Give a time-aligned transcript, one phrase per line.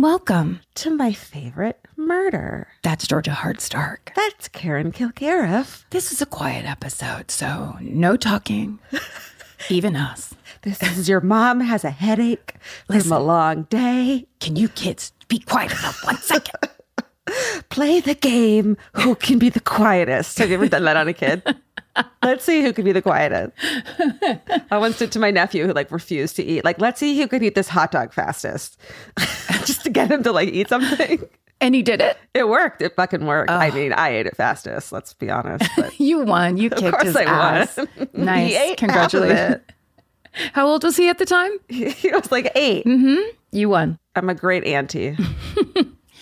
[0.00, 0.60] And welcome.
[0.76, 2.68] To my favorite murder.
[2.82, 4.14] That's Georgia Hardstark.
[4.16, 5.84] That's Karen Kilgariff.
[5.90, 8.78] This is a quiet episode, so no talking,
[9.68, 10.34] even us.
[10.62, 12.54] This is your mom has a headache
[12.86, 14.26] from a long day.
[14.40, 16.70] Can you kids be quiet for one second?
[17.68, 18.78] Play the game.
[18.94, 20.38] Who can be the quietest?
[20.38, 21.42] Have you ever done that on a kid?
[22.22, 23.52] Let's see who can be the quietest.
[24.70, 26.64] I once did to my nephew who like refused to eat.
[26.64, 28.78] Like, let's see who could eat this hot dog fastest.
[29.64, 31.22] Just to get him to like eat something.
[31.60, 32.16] And he did it.
[32.32, 32.80] It worked.
[32.80, 33.50] It fucking worked.
[33.50, 34.92] I mean, I ate it fastest.
[34.92, 35.68] Let's be honest.
[35.98, 36.56] You won.
[36.56, 37.34] You kicked course his I won.
[37.34, 37.76] ass.
[37.76, 38.70] He Nice.
[38.70, 39.60] of Congratulations.
[40.54, 41.50] How old was he at the time?
[41.68, 43.20] he was like 8 mm-hmm.
[43.52, 43.98] You won.
[44.16, 45.16] I'm a great auntie.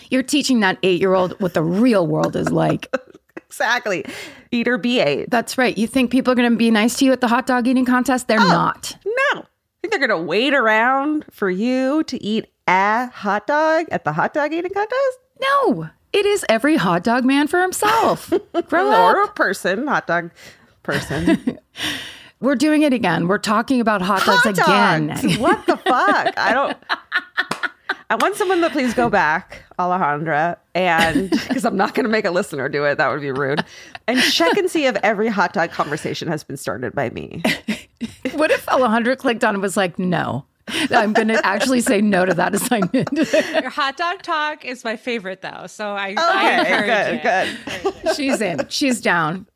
[0.09, 2.91] You're teaching that eight year old what the real world is like.
[3.49, 4.05] Exactly.
[4.51, 5.29] Eat or be ate.
[5.29, 5.77] That's right.
[5.77, 7.85] You think people are going to be nice to you at the hot dog eating
[7.85, 8.27] contest?
[8.27, 8.95] They're oh, not.
[9.05, 9.41] No.
[9.41, 14.03] I think they're going to wait around for you to eat a hot dog at
[14.03, 15.19] the hot dog eating contest?
[15.41, 18.31] No, it is every hot dog man for himself.
[18.67, 19.15] Grow up.
[19.15, 20.31] Or a person, hot dog
[20.83, 21.59] person.
[22.39, 23.27] We're doing it again.
[23.27, 25.39] We're talking about hot dogs hot again.
[25.39, 26.37] What the fuck?
[26.37, 26.77] I don't.
[28.11, 32.25] I want someone to please go back, Alejandra, and because I'm not going to make
[32.25, 33.63] a listener do it, that would be rude.
[34.07, 37.41] And check and see if every hot dog conversation has been started by me.
[38.33, 40.45] What if Alejandra clicked on and was like, no?
[40.91, 43.09] I'm going to actually say no to that assignment.
[43.61, 48.03] Your hot dog talk is my favorite though, so I, I encourage good, it.
[48.05, 48.15] good.
[48.15, 48.65] She's in.
[48.69, 49.47] She's down.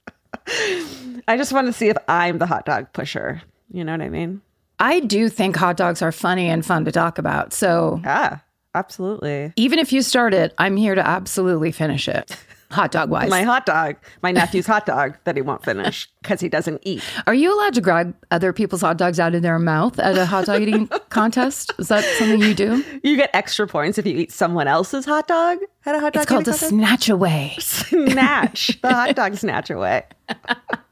[1.28, 3.42] I just want to see if I'm the hot dog pusher.
[3.72, 4.42] You know what I mean?
[4.80, 7.54] I do think hot dogs are funny and fun to talk about.
[7.54, 8.40] So Yeah,
[8.76, 9.54] absolutely.
[9.56, 12.38] even if you start it, I'm here to absolutely finish it.
[12.72, 13.30] Hot dog wise.
[13.30, 17.04] My hot dog, my nephew's hot dog that he won't finish because he doesn't eat.
[17.28, 20.26] Are you allowed to grab other people's hot dogs out of their mouth at a
[20.26, 21.72] hot dog eating contest?
[21.78, 22.84] Is that something you do?
[23.04, 26.22] You get extra points if you eat someone else's hot dog at a hot dog.
[26.22, 26.22] Eating.
[26.22, 26.70] It's called a contest.
[26.70, 27.56] snatch away.
[27.60, 28.80] snatch.
[28.82, 30.06] the hot dog snatch away.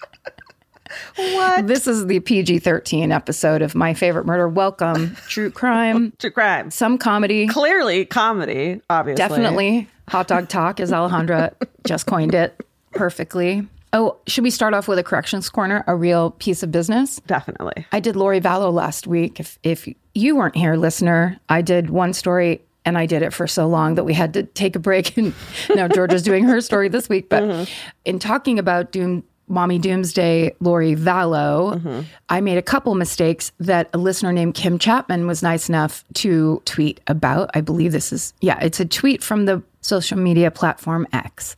[1.15, 1.67] what?
[1.67, 4.47] This is the PG 13 episode of My Favorite Murder.
[4.47, 5.15] Welcome.
[5.27, 6.71] True crime, True crime.
[6.71, 7.47] some comedy.
[7.47, 9.17] Clearly comedy, obviously.
[9.17, 11.53] Definitely hot dog talk, as Alejandra
[11.85, 13.67] just coined it perfectly.
[13.93, 17.19] Oh, should we start off with a corrections corner, a real piece of business?
[17.27, 17.85] Definitely.
[17.91, 19.39] I did Lori Vallow last week.
[19.39, 23.47] If if you weren't here, listener, I did one story and I did it for
[23.47, 25.17] so long that we had to take a break.
[25.17, 25.33] And
[25.75, 27.29] now Georgia's doing her story this week.
[27.29, 27.71] But mm-hmm.
[28.05, 33.97] in talking about Doom Mommy Doomsday, Lori Vallow, I made a couple mistakes that a
[33.97, 37.51] listener named Kim Chapman was nice enough to tweet about.
[37.53, 41.55] I believe this is yeah, it's a tweet from the social media platform X.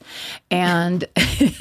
[0.49, 1.05] And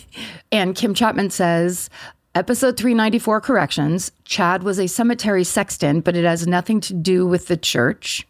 [0.52, 1.90] and Kim Chapman says
[2.34, 4.10] Episode 394 corrections.
[4.24, 8.26] Chad was a cemetery sexton, but it has nothing to do with the church.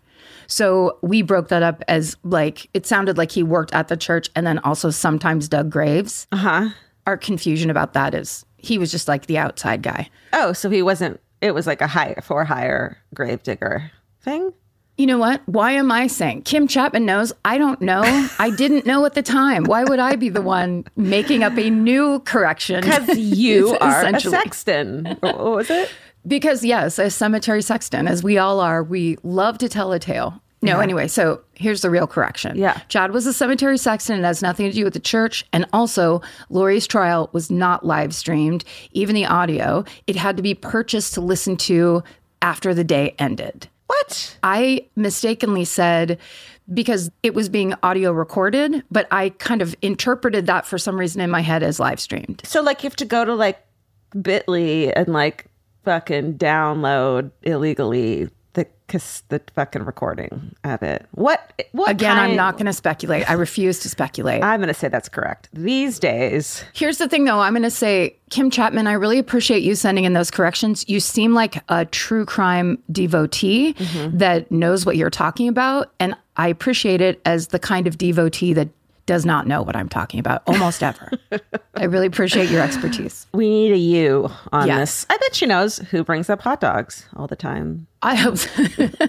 [0.49, 4.29] So we broke that up as like it sounded like he worked at the church
[4.35, 6.27] and then also sometimes dug graves.
[6.33, 6.69] Uh huh.
[7.07, 10.09] Our confusion about that is he was just like the outside guy.
[10.33, 11.21] Oh, so he wasn't.
[11.41, 13.91] It was like a hire for hire gravedigger
[14.21, 14.53] thing.
[14.99, 15.41] You know what?
[15.47, 17.33] Why am I saying Kim Chapman knows?
[17.45, 18.03] I don't know.
[18.39, 19.65] I didn't know at the time.
[19.65, 22.83] Why would I be the one making up a new correction?
[22.83, 25.17] Because you are a sexton.
[25.21, 25.91] What was it?
[26.27, 30.41] Because yes, a cemetery sexton, as we all are, we love to tell a tale.
[30.63, 32.57] No, anyway, so here's the real correction.
[32.57, 32.81] Yeah.
[32.89, 35.45] Chad was a cemetery sexton and has nothing to do with the church.
[35.53, 39.85] And also, Lori's trial was not live streamed, even the audio.
[40.07, 42.05] It had to be purchased to listen to
[42.43, 43.69] after the day ended.
[43.89, 44.37] What?
[44.43, 46.19] I mistakenly said
[46.73, 51.21] because it was being audio recorded, but I kind of interpreted that for some reason
[51.21, 52.41] in my head as live streamed.
[52.45, 53.65] So like you have to go to like
[54.15, 55.47] Bitly and like
[55.85, 58.67] fucking download illegally the
[59.29, 61.07] the fucking recording of it.
[61.13, 61.63] What?
[61.73, 61.91] What?
[61.91, 63.29] Again, I'm not going to speculate.
[63.31, 64.43] I refuse to speculate.
[64.45, 65.49] I'm going to say that's correct.
[65.55, 67.41] These days, Here's the thing, though.
[67.41, 70.87] I'm going to say, Kim Chapman, I really appreciate you sending in those corrections.
[70.89, 74.19] You seem like a true crime devotee mm-hmm.
[74.19, 75.93] that knows what you're talking about.
[75.99, 78.69] And I appreciate it as the kind of devotee that
[79.07, 81.11] does not know what I'm talking about almost ever.
[81.75, 83.27] I really appreciate your expertise.
[83.35, 84.79] we need a you on Yes.
[85.03, 85.07] this.
[85.11, 87.87] I bet she knows who brings up hot dogs all the time.
[88.03, 88.39] I hope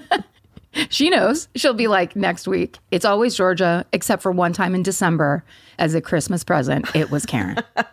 [0.89, 1.47] she knows.
[1.55, 2.79] She'll be like next week.
[2.91, 5.43] It's always Georgia, except for one time in December
[5.77, 6.87] as a Christmas present.
[6.95, 7.57] It was Karen.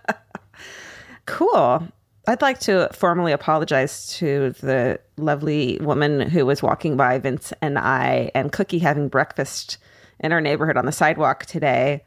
[1.27, 1.87] Cool.
[2.27, 7.79] I'd like to formally apologize to the lovely woman who was walking by Vince and
[7.79, 9.79] I and Cookie having breakfast
[10.21, 12.05] in our neighborhood on the sidewalk today.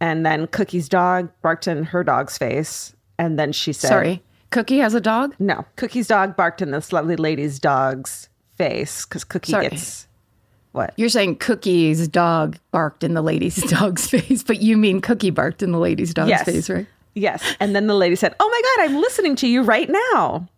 [0.00, 2.94] And then Cookie's dog barked in her dog's face.
[3.18, 4.22] And then she said, Sorry.
[4.50, 5.36] Cookie has a dog?
[5.38, 9.68] No, Cookie's dog barked in this lovely lady's dog's face because Cookie Sorry.
[9.68, 10.08] gets
[10.72, 10.92] what?
[10.96, 15.62] You're saying Cookie's dog barked in the lady's dog's face, but you mean Cookie barked
[15.62, 16.44] in the lady's dog's Yes.
[16.44, 16.86] face, right?
[17.14, 17.42] Yes.
[17.60, 20.48] And then the lady said, Oh my God, I'm listening to you right now.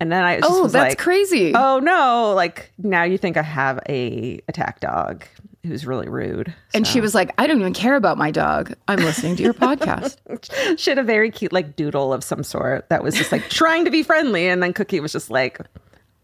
[0.00, 1.52] And then I just Oh, that's like, crazy.
[1.54, 5.24] Oh no, like now you think I have a attack dog
[5.64, 6.54] who's really rude.
[6.74, 8.74] and she was like, I don't even care about my dog.
[8.88, 10.16] I'm listening to your podcast.
[10.78, 13.84] She had a very cute like doodle of some sort that was just like trying
[13.84, 14.48] to be friendly.
[14.48, 15.60] And then Cookie was just like,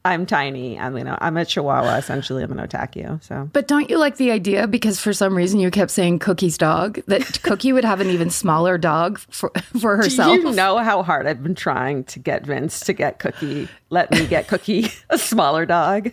[0.05, 0.79] I'm tiny.
[0.79, 2.43] I'm you know, I'm a chihuahua, essentially.
[2.43, 3.19] I'm gonna attack you.
[3.23, 4.69] So But don't you like the idea?
[4.69, 8.31] Because for some reason you kept saying Cookie's dog, that Cookie would have an even
[8.31, 9.50] smaller dog for,
[9.81, 10.37] for herself.
[10.37, 14.11] Do you know how hard I've been trying to get Vince to get Cookie, let
[14.12, 16.12] me get Cookie a smaller dog.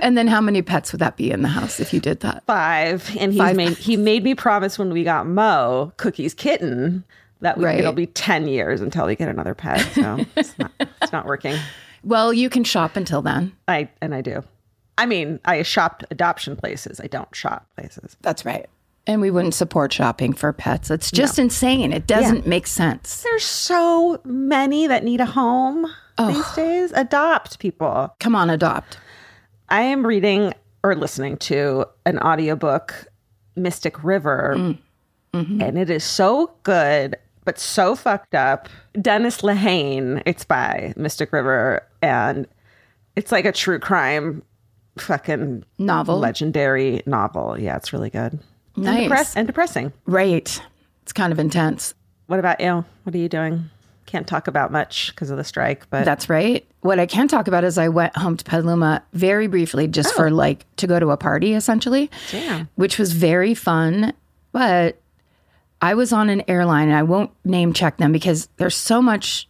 [0.00, 2.44] And then how many pets would that be in the house if you did that?
[2.46, 3.56] five, and he's Five.
[3.56, 7.04] made he made me promise when we got Mo Cookie's kitten
[7.40, 7.78] that we, Right.
[7.78, 9.80] it'll be ten years until we get another pet.
[9.94, 11.56] So it's not, it's not working.
[12.04, 13.52] Well, you can shop until then.
[13.68, 14.42] I and I do.
[14.98, 17.00] I mean, I shopped adoption places.
[17.00, 18.16] I don't shop places.
[18.20, 18.66] That's right.
[19.06, 20.88] And we wouldn't support shopping for pets.
[20.90, 21.92] It's just insane.
[21.92, 23.22] It doesn't make sense.
[23.22, 26.32] There's so many that need a home oh.
[26.32, 26.92] these days.
[26.92, 28.14] Adopt people.
[28.20, 28.98] Come on, adopt.
[29.72, 30.52] I am reading
[30.84, 33.06] or listening to an audiobook,
[33.56, 34.54] Mystic River,
[35.34, 35.62] mm-hmm.
[35.62, 37.16] and it is so good,
[37.46, 38.68] but so fucked up.
[39.00, 42.46] Dennis Lehane, it's by Mystic River, and
[43.16, 44.42] it's like a true crime
[44.98, 46.18] fucking Novel.
[46.18, 47.58] legendary novel.
[47.58, 48.38] Yeah, it's really good.
[48.76, 49.02] And, Nice.
[49.04, 49.92] depress- and depressing.
[50.04, 50.60] Right.
[51.02, 51.94] It's kind of intense.
[52.26, 52.84] What about you?
[53.04, 53.70] What are you doing?
[54.12, 56.66] Can't talk about much because of the strike, but That's right.
[56.82, 60.26] What I can talk about is I went home to Petaluma very briefly just for
[60.26, 60.30] oh.
[60.30, 62.68] like to go to a party essentially, Damn.
[62.74, 64.12] which was very fun.
[64.52, 65.00] But
[65.80, 69.48] I was on an airline and I won't name check them because there's so much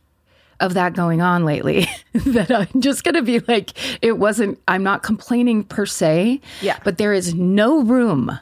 [0.61, 4.85] of that going on lately that I'm just going to be like, it wasn't, I'm
[4.85, 6.41] not complaining per se.
[6.61, 6.79] Yeah.
[6.85, 8.39] But there is no room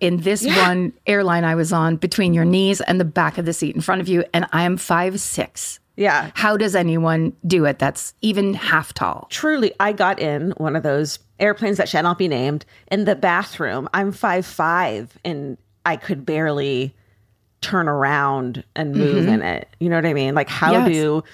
[0.00, 3.52] in this one airline I was on between your knees and the back of the
[3.52, 4.24] seat in front of you.
[4.34, 5.80] And I am five, six.
[5.96, 9.26] yeah, How does anyone do it that's even half tall?
[9.30, 13.14] truly i got in one of those airplanes that shall not be named in the
[13.14, 15.56] bathroom i'm five five and
[15.86, 16.94] i could barely
[17.62, 19.28] turn around and move mm-hmm.
[19.34, 20.88] in it you know what i mean like how Yes.
[20.92, 21.24] do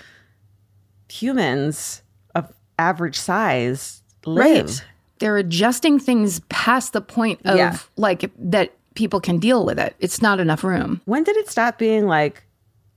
[1.08, 2.02] humans
[2.34, 4.82] of average size live
[5.22, 7.78] They're adjusting things past the point of Yeah.
[7.96, 9.94] like that people can deal with it.
[10.00, 11.00] It's not enough room.
[11.04, 12.42] when did it stop being like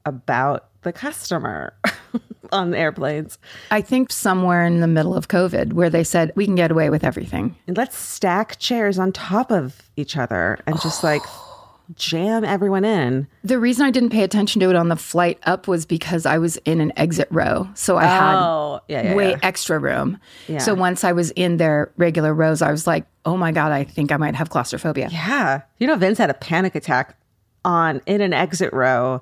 [0.06, 1.74] about the customer
[2.52, 3.38] on the airplanes
[3.72, 6.90] I think somewhere in the middle of COVID where they said we can get away
[6.90, 7.56] with everything.
[7.68, 11.22] and let's stack chairs on top of each other and just like
[11.96, 15.68] jam everyone in The reason I didn't pay attention to it on the flight up
[15.68, 17.70] was because I was in an exit row.
[17.76, 19.40] So I had oh yeah, yeah, way yeah.
[19.44, 20.18] extra room.
[20.60, 23.84] So once I was in their regular rows, I was like, oh my God, I
[23.84, 25.10] think I might have claustrophobia.
[25.12, 25.62] Yeah.
[25.80, 27.18] You know, Vince had a panic attack
[27.64, 29.22] on in an exit row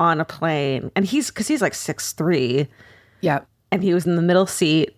[0.00, 0.90] on a plane.
[0.96, 2.68] And he's because he's like six three,
[3.20, 3.40] Yeah.
[3.70, 4.96] and he was in the middle seat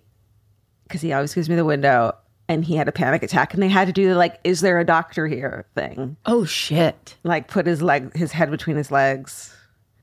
[0.84, 2.14] because he always gives me the window.
[2.48, 4.78] And he had a panic attack, and they had to do the like, "Is there
[4.78, 6.16] a doctor here?" thing.
[6.26, 7.16] Oh shit.
[7.24, 9.52] Like, put his leg, his head between his legs,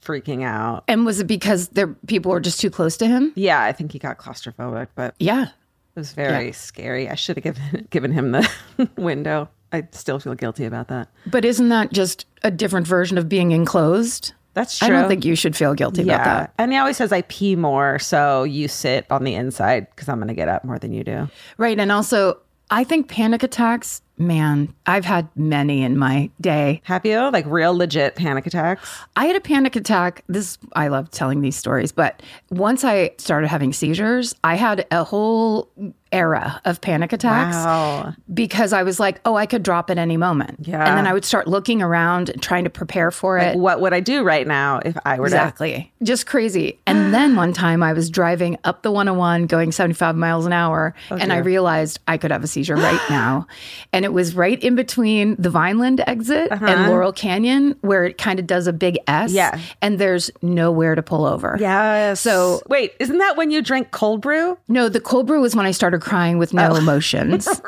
[0.03, 0.83] freaking out.
[0.89, 3.31] And was it because there people were just too close to him?
[3.35, 5.43] Yeah, I think he got claustrophobic, but Yeah.
[5.43, 5.49] it
[5.95, 7.09] was very scary.
[7.09, 8.49] I should have given given him the
[8.97, 9.47] window.
[9.71, 11.07] I still feel guilty about that.
[11.25, 14.33] But isn't that just a different version of being enclosed?
[14.53, 14.87] That's true.
[14.87, 16.53] I don't think you should feel guilty about that.
[16.57, 17.97] And he always says, I pee more.
[17.99, 21.03] So you sit on the inside because I'm going to get up more than you
[21.03, 21.27] do.
[21.57, 21.79] Right.
[21.79, 26.81] And also, I think panic attacks man, I've had many in my day.
[26.85, 27.17] Have you?
[27.31, 28.97] Like real legit panic attacks?
[29.15, 30.23] I had a panic attack.
[30.27, 35.03] This I love telling these stories, but once I started having seizures, I had a
[35.03, 35.69] whole
[36.11, 38.13] era of panic attacks Wow.
[38.31, 40.59] because I was like, oh, I could drop at any moment.
[40.61, 40.87] Yeah.
[40.87, 43.57] And then I would start looking around and trying to prepare for it.
[43.57, 45.35] What would I do right now if I were to?
[45.35, 45.91] Exactly.
[46.03, 46.77] Just crazy.
[46.85, 50.93] And then one time I was driving up the 101 going 75 miles an hour
[51.09, 53.47] Oh, and I realized I could have a seizure right now.
[53.91, 58.39] And it was right in between the Vineland exit and Laurel Canyon where it kind
[58.39, 59.31] of does a big S.
[59.31, 59.35] Uh-huh.
[59.57, 59.59] Yeah.
[59.81, 61.57] And there's nowhere to pull over.
[61.59, 62.13] Yeah.
[62.15, 64.57] So- wait, isn't that when you drink cold brew?
[64.67, 66.75] No, the cold brew was when I started crying with no Oh.
[66.83, 67.47] emotions.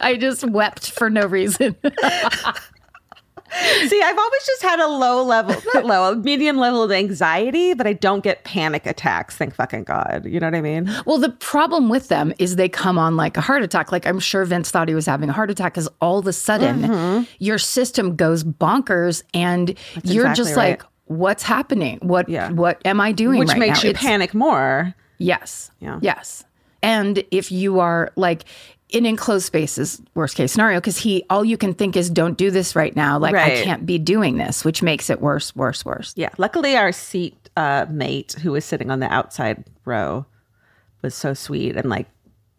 [0.00, 1.76] I just wept for no reason.
[3.88, 7.74] See, I've always just had a low level, not low, a medium level of anxiety,
[7.74, 9.36] but I don't get panic attacks.
[9.36, 10.26] Thank fucking God.
[10.26, 10.90] You know what I mean?
[11.06, 13.90] Well, the problem with them is they come on like a heart attack.
[13.92, 16.32] Like I'm sure Vince thought he was having a heart attack because all of a
[16.32, 17.24] sudden Mm-hmm.
[17.38, 19.68] your system goes bonkers and
[20.04, 20.70] you're exactly just right.
[20.80, 21.98] like, what's happening?
[22.02, 22.50] What Yeah.
[22.50, 23.84] what am I doing Which right makes now?
[23.84, 24.94] you It's- panic more.
[25.18, 25.70] Yes.
[25.80, 25.98] Yeah.
[26.02, 26.44] Yes.
[26.82, 28.44] And if you are like
[28.90, 32.50] in enclosed spaces, worst case scenario, because he all you can think is don't do
[32.50, 33.18] this right now.
[33.18, 36.12] Like I can't be doing this, which makes it worse, worse, worse.
[36.16, 36.30] Yeah.
[36.38, 40.24] Luckily, our seat uh, mate, who was sitting on the outside row,
[41.02, 42.06] was so sweet and like,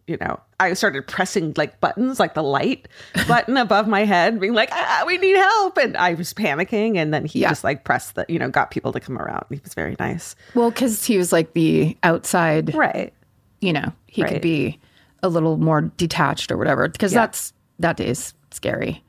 [0.07, 2.87] you know, I started pressing like buttons, like the light
[3.27, 7.13] button above my head, being like, ah, "We need help!" And I was panicking, and
[7.13, 7.49] then he Yeah.
[7.49, 9.45] just like pressed the, you know, got people to come around.
[9.49, 10.35] He was very nice.
[10.55, 13.13] Well, because he was like the outside Right.
[13.61, 14.33] you know, he Right.
[14.33, 14.79] could be
[15.23, 16.87] a little more detached or whatever.
[16.87, 17.21] Because Yeah.
[17.21, 19.03] that's that is scary.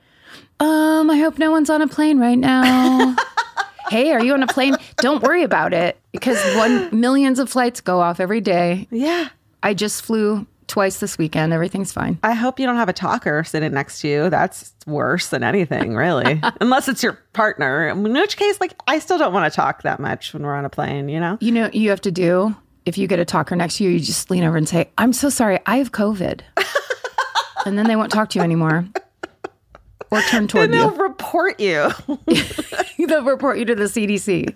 [0.61, 3.17] Um, I hope no one's on a plane right now.
[3.91, 4.77] hey, are you on a plane?
[4.99, 8.87] Don't worry about it because one millions of flights go off every day.
[8.91, 9.29] Yeah.
[9.63, 11.53] I just flew twice this weekend.
[11.53, 12.19] Everything's fine.
[12.23, 14.31] I hope you don't have a talker sitting next to you.
[14.31, 16.41] That's worse than anything, really.
[16.61, 17.89] Unless it's your partner.
[17.89, 20.65] In which case, like, I still don't want to talk that much when we're on
[20.65, 21.39] a plane, you know?
[21.41, 22.55] You know, you have to do
[22.87, 25.13] if you get a talker next to you, you just lean over and say, "I'm
[25.13, 26.41] so sorry, I have COVID,"
[27.67, 28.87] and then they won't talk to you anymore.
[30.13, 31.03] Or turn toward And they'll you.
[31.03, 31.89] report you.
[33.07, 34.55] They'll report you to the CDC.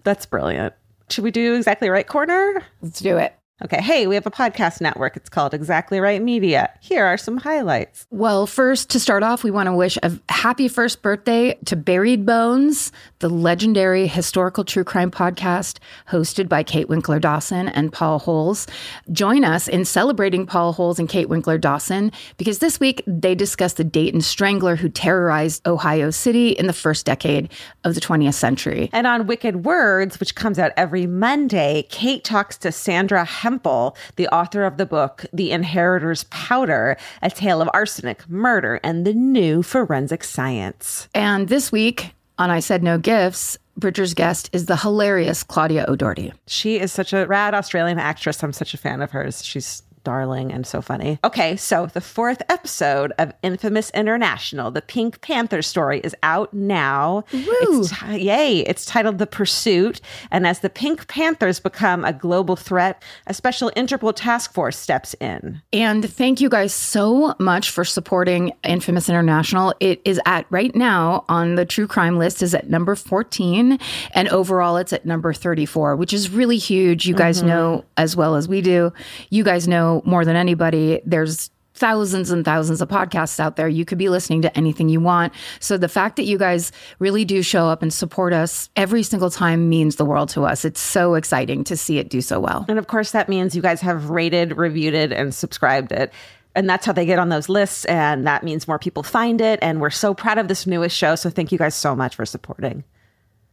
[0.04, 0.74] That's brilliant.
[1.10, 2.62] Should we do exactly right corner?
[2.82, 3.34] Let's do it.
[3.64, 3.80] Okay.
[3.80, 5.16] Hey, we have a podcast network.
[5.16, 6.68] It's called Exactly Right Media.
[6.80, 8.08] Here are some highlights.
[8.10, 12.26] Well, first, to start off, we want to wish a happy first birthday to Buried
[12.26, 12.90] Bones,
[13.20, 15.78] the legendary historical true crime podcast
[16.10, 18.66] hosted by Kate Winkler Dawson and Paul Holes.
[19.12, 23.74] Join us in celebrating Paul Holes and Kate Winkler Dawson because this week they discuss
[23.74, 27.48] the Dayton Strangler who terrorized Ohio City in the first decade
[27.84, 28.90] of the 20th century.
[28.92, 34.28] And on Wicked Words, which comes out every Monday, Kate talks to Sandra Hempel, the
[34.28, 39.62] author of the book The Inheritor's Powder, a tale of arsenic, murder, and the new
[39.62, 41.06] forensic science.
[41.14, 46.32] And this week on I Said No Gifts, Bridger's guest is the hilarious Claudia O'Doherty.
[46.46, 48.42] She is such a rad Australian actress.
[48.42, 49.44] I'm such a fan of hers.
[49.44, 51.18] She's darling and so funny.
[51.24, 57.24] Okay, so the fourth episode of Infamous International, the Pink Panther story, is out now.
[57.32, 58.60] It's ti- yay!
[58.60, 63.70] It's titled The Pursuit, and as the Pink Panthers become a global threat, a special
[63.76, 65.62] Interpol task force steps in.
[65.72, 69.74] And thank you guys so much for supporting Infamous International.
[69.80, 73.78] It is at right now on the true crime list is at number 14
[74.14, 77.06] and overall it's at number 34, which is really huge.
[77.06, 77.48] You guys mm-hmm.
[77.48, 78.92] know as well as we do.
[79.30, 81.02] You guys know more than anybody.
[81.04, 83.68] There's thousands and thousands of podcasts out there.
[83.68, 85.32] You could be listening to anything you want.
[85.58, 89.30] So the fact that you guys really do show up and support us every single
[89.30, 90.64] time means the world to us.
[90.64, 92.64] It's so exciting to see it do so well.
[92.68, 96.12] And of course, that means you guys have rated, reviewed it, and subscribed it.
[96.54, 97.86] And that's how they get on those lists.
[97.86, 99.58] And that means more people find it.
[99.62, 101.14] And we're so proud of this newest show.
[101.14, 102.84] So thank you guys so much for supporting.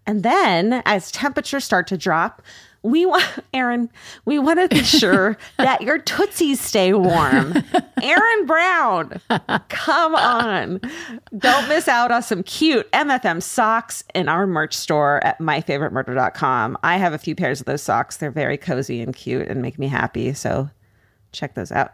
[0.05, 2.41] And then as temperatures start to drop,
[2.83, 3.89] we want, Aaron,
[4.25, 7.53] we want to be sure that your Tootsies stay warm.
[8.01, 9.21] Aaron Brown,
[9.69, 10.81] come on.
[11.37, 16.77] Don't miss out on some cute MFM socks in our merch store at myfavoritemurder.com.
[16.83, 18.17] I have a few pairs of those socks.
[18.17, 20.33] They're very cozy and cute and make me happy.
[20.33, 20.69] So
[21.31, 21.93] check those out.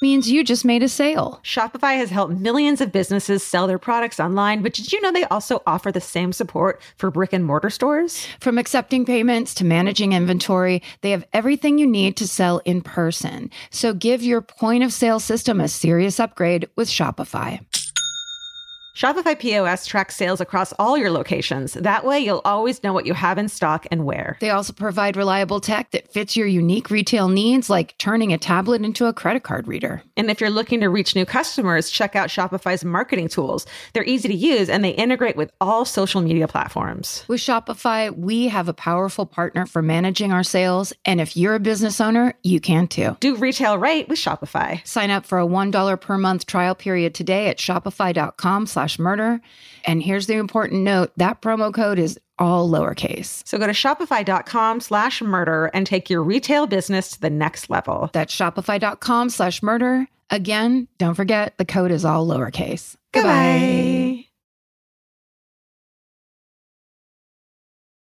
[0.00, 1.40] means you just made a sale.
[1.42, 5.24] Shopify has helped millions of businesses sell their products online, but did you know they
[5.24, 8.26] also offer the same support for brick and mortar stores?
[8.40, 13.50] From accepting payments to managing inventory, they have everything you need to sell in person.
[13.70, 17.60] So give your point of sale system a serious upgrade with Shopify.
[19.00, 21.72] Shopify POS tracks sales across all your locations.
[21.72, 24.36] That way, you'll always know what you have in stock and where.
[24.40, 28.82] They also provide reliable tech that fits your unique retail needs, like turning a tablet
[28.82, 30.02] into a credit card reader.
[30.16, 33.66] And if you're looking to reach new customers, check out Shopify's marketing tools.
[33.92, 37.24] They're easy to use and they integrate with all social media platforms.
[37.28, 40.92] With Shopify, we have a powerful partner for managing our sales.
[41.04, 43.16] And if you're a business owner, you can too.
[43.20, 44.86] Do retail right with Shopify.
[44.86, 49.40] Sign up for a $1 per month trial period today at shopify.com slash murder.
[49.84, 53.46] And here's the important note that promo code is all lowercase.
[53.46, 58.10] So go to shopify.com slash murder and take your retail business to the next level.
[58.12, 60.06] That's shopify.com slash murder.
[60.30, 62.96] Again, don't forget the code is all lowercase.
[63.12, 64.24] Goodbye.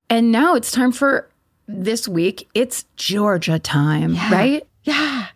[0.09, 1.29] And now it's time for
[1.69, 2.49] this week.
[2.55, 4.33] It's Georgia time, Yeah.
[4.33, 4.67] right?
[4.83, 5.27] Yeah.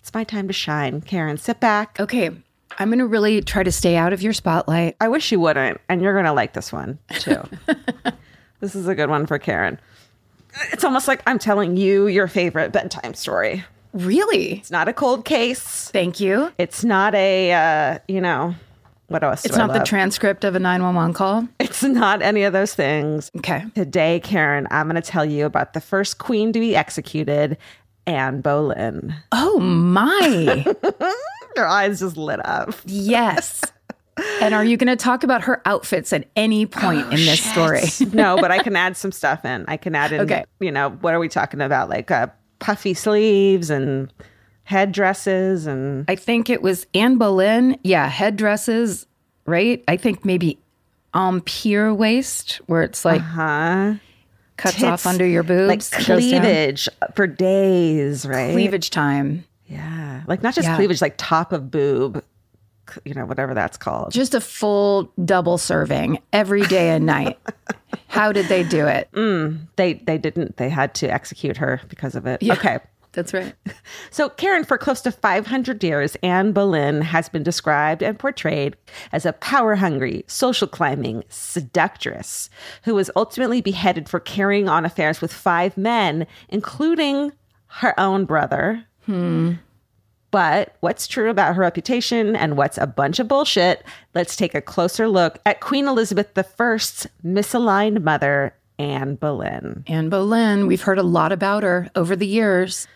[0.00, 1.00] It's my time to shine.
[1.02, 2.00] Karen, sit back.
[2.00, 2.30] Okay.
[2.78, 4.96] I'm going to really try to stay out of your spotlight.
[5.00, 7.42] I wish you wouldn't, and you're going to like this one too.
[8.60, 9.80] this is a good one for Karen.
[10.72, 13.64] It's almost like I'm telling you your favorite bedtime story.
[13.92, 14.58] Really?
[14.58, 15.90] It's not a cold case.
[15.90, 16.52] Thank you.
[16.58, 18.54] It's not a, uh, you know,
[19.08, 19.44] what else?
[19.44, 21.48] It's not the transcript of a 911 call.
[21.58, 23.30] It's not any of those things.
[23.38, 23.64] Okay.
[23.74, 27.56] Today, Karen, I'm going to tell you about the first queen to be executed,
[28.06, 29.14] Anne Boleyn.
[29.32, 30.64] Oh my.
[31.58, 32.74] Your eyes just lit up.
[32.86, 33.62] yes.
[34.42, 37.82] And are you going to talk about her outfits at any point in this story?
[38.12, 39.64] no, but I can add some stuff in.
[39.68, 40.44] I can add in, Okay.
[40.58, 41.88] you know, what are we talking about?
[41.88, 42.26] Like uh,
[42.58, 44.12] puffy sleeves and
[44.64, 47.78] headdresses and I think it was Anne Boleyn.
[47.84, 49.06] Yeah, headdresses,
[49.46, 49.84] right?
[49.86, 50.58] I think maybe
[51.14, 53.94] empire waist, where it's like Uh-huh.
[54.56, 56.40] cuts Tits, off under your boobs, like it goes down.
[56.42, 58.50] cleavage for days, right?
[58.52, 59.44] cleavage time.
[59.68, 60.76] Yeah, like not just Yeah.
[60.76, 62.24] cleavage, like top of boob,
[63.04, 64.12] you know, whatever that's called.
[64.12, 67.38] Just a full double serving every day and night.
[68.08, 69.08] How did they do it?
[69.12, 69.66] Mm.
[69.76, 70.56] They they didn't.
[70.56, 72.42] They had to execute her because of it.
[72.42, 72.78] Okay.
[73.12, 73.54] That's right.
[74.10, 78.76] So, Karen, for close to 500 years, Anne Boleyn has been described and portrayed
[79.12, 82.48] as a power hungry, social climbing seductress
[82.84, 87.32] who was ultimately beheaded for carrying on affairs with five men, including
[87.66, 88.84] her own brother.
[90.30, 93.82] But what's true about her reputation and what's a bunch of bullshit?
[94.14, 99.84] Let's take a closer look at Queen Elizabeth I's misaligned mother, Anne Boleyn.
[99.86, 102.86] Anne Boleyn, we've heard a lot about her over the years.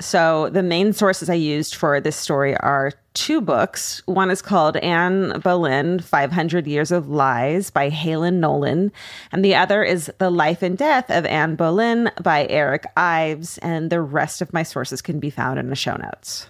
[0.00, 4.00] So the main sources I used for this story are two books.
[4.06, 8.92] One is called Anne Boleyn, 500 Years of Lies by Hayley Nolan.
[9.32, 13.58] And the other is The Life and Death of Anne Boleyn by Eric Ives.
[13.58, 16.46] And the rest of my sources can be found in the show notes.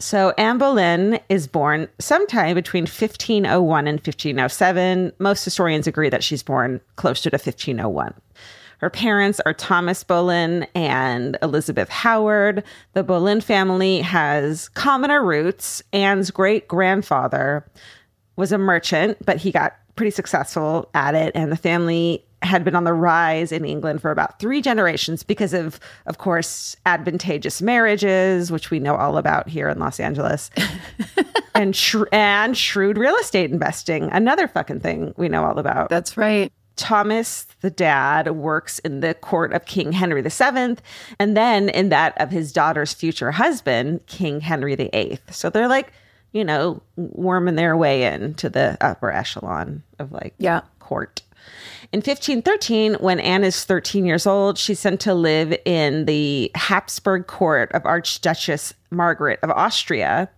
[0.00, 5.12] So Anne Boleyn is born sometime between 1501 and 1507.
[5.18, 8.14] Most historians agree that she's born closer to 1501.
[8.78, 12.62] Her parents are Thomas Boleyn and Elizabeth Howard.
[12.94, 15.82] The Boleyn family has commoner roots.
[15.92, 17.66] Anne's great grandfather
[18.36, 21.32] was a merchant, but he got pretty successful at it.
[21.34, 25.52] And the family had been on the rise in England for about three generations because
[25.52, 30.50] of, of course, advantageous marriages, which we know all about here in Los Angeles,
[31.56, 35.88] and, sh- and shrewd real estate investing, another fucking thing we know all about.
[35.88, 36.52] That's right.
[36.78, 40.76] Thomas, the dad, works in the court of King Henry VII,
[41.18, 45.18] and then in that of his daughter's future husband, King Henry VIII.
[45.30, 45.92] So they're like,
[46.32, 50.62] you know, worming their way into the upper echelon of like Yeah.
[50.78, 51.22] court.
[51.92, 57.26] In 1513, when Anne is 13 years old, she's sent to live in the Habsburg
[57.26, 60.28] court of Archduchess Margaret of Austria.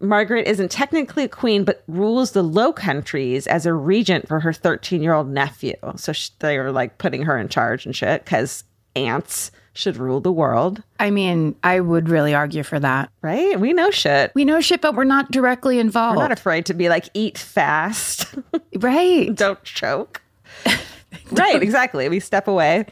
[0.00, 4.52] Margaret isn't technically a queen, but rules the Low Countries as a regent for her
[4.52, 5.74] 13 year old nephew.
[5.96, 8.64] So sh- they were like putting her in charge and shit because
[8.96, 13.10] aunts should rule the world, I mean, I would really argue for that.
[13.22, 13.58] right?
[13.58, 14.32] We know shit.
[14.34, 16.16] We know shit, but we're not directly involved.
[16.16, 18.34] We're not afraid to be like, eat fast,
[18.76, 19.34] right.
[19.34, 20.22] don't choke.
[21.30, 22.08] right, exactly.
[22.08, 22.86] We step away.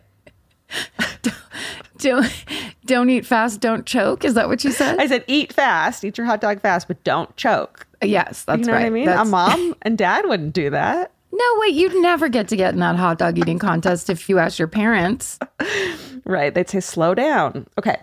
[1.99, 2.45] Don't,
[2.87, 4.25] don't eat fast, don't choke.
[4.25, 4.99] Is that what you said?
[4.99, 7.87] I said, eat fast, eat your hot dog fast, but don't choke.
[8.03, 8.81] yes, that's You know right.
[8.83, 9.07] what I mean?
[9.07, 11.13] That's- A mom and dad wouldn't do that.
[11.31, 14.39] No, wait, you'd never get to get in that hot dog eating contest if you
[14.39, 15.39] asked your parents.
[16.25, 16.53] Right.
[16.53, 17.67] They'd say, slow down.
[17.79, 17.97] Okay.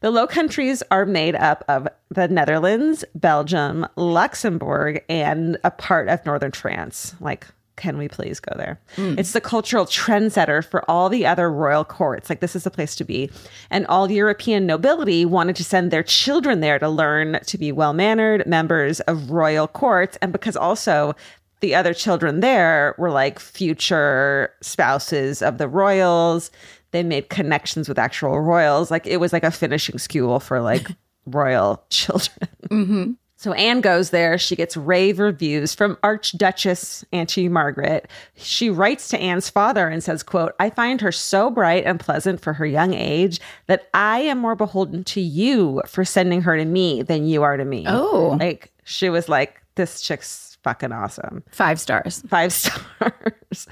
[0.00, 6.24] The Low Countries are made up of the Netherlands, Belgium, Luxembourg, and a part of
[6.24, 7.16] northern France.
[7.20, 8.80] Like, can we please go there?
[8.96, 9.18] Mm.
[9.18, 12.30] It's the cultural trendsetter for all the other royal courts.
[12.30, 13.30] Like, this is the place to be.
[13.70, 17.92] And all European nobility wanted to send their children there to learn to be well
[17.92, 20.16] mannered members of royal courts.
[20.22, 21.14] And because also
[21.60, 26.50] the other children there were like future spouses of the royals.
[26.90, 28.90] They made connections with actual royals.
[28.90, 30.88] Like it was like a finishing school for like
[31.26, 32.48] royal children.
[32.68, 33.12] Mm-hmm.
[33.44, 34.38] So Anne goes there.
[34.38, 38.10] She gets rave reviews from Archduchess Auntie Margaret.
[38.36, 42.40] She writes to Anne's father and says, quote, I find her so bright and pleasant
[42.40, 46.64] for her young age that I am more beholden to you for sending her to
[46.64, 47.84] me than you are to me.
[47.86, 48.38] Oh.
[48.40, 52.22] Like she was like, this chick's fucking awesome Five stars.
[52.26, 53.66] five stars.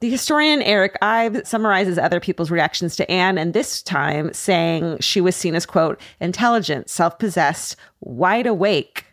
[0.00, 5.20] The historian Eric Ives summarizes other people's reactions to Anne, and this time saying she
[5.20, 9.06] was seen as, quote, intelligent, self possessed, wide awake,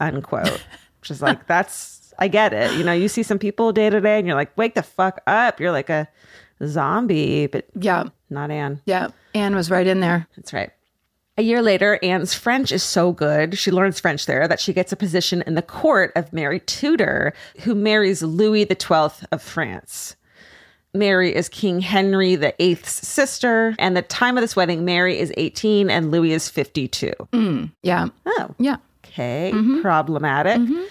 [0.00, 0.64] unquote.
[1.00, 2.72] Which is like, that's, I get it.
[2.78, 5.20] You know, you see some people day to day and you're like, wake the fuck
[5.26, 5.60] up.
[5.60, 6.08] You're like a
[6.66, 8.04] zombie, but Yeah.
[8.30, 8.80] not Anne.
[8.86, 9.08] Yeah.
[9.34, 10.26] Anne was right in there.
[10.36, 10.70] That's right.
[11.36, 14.92] A year later, Anne's French is so good, she learns French there, that she gets
[14.92, 20.14] a position in the court of Mary Tudor, who marries Louis XII of France.
[20.94, 25.90] Mary is King Henry VIII's sister, and the time of this wedding, Mary is 18
[25.90, 27.12] and Louis is 52.
[27.32, 28.06] Mm, yeah.
[28.26, 28.76] Oh, Yeah.
[29.14, 29.52] Okay.
[29.54, 29.80] Mm-hmm.
[29.80, 30.60] Problematic.
[30.60, 30.82] Mm-hmm.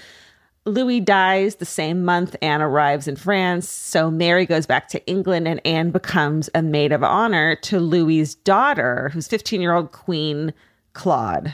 [0.66, 3.70] Louis dies the same month Anne arrives in France.
[3.70, 8.36] So Mary goes back to England and Anne becomes a maid of honor to Louis's
[8.36, 10.54] daughter, who's 15 year old Queen
[10.94, 11.54] Claude.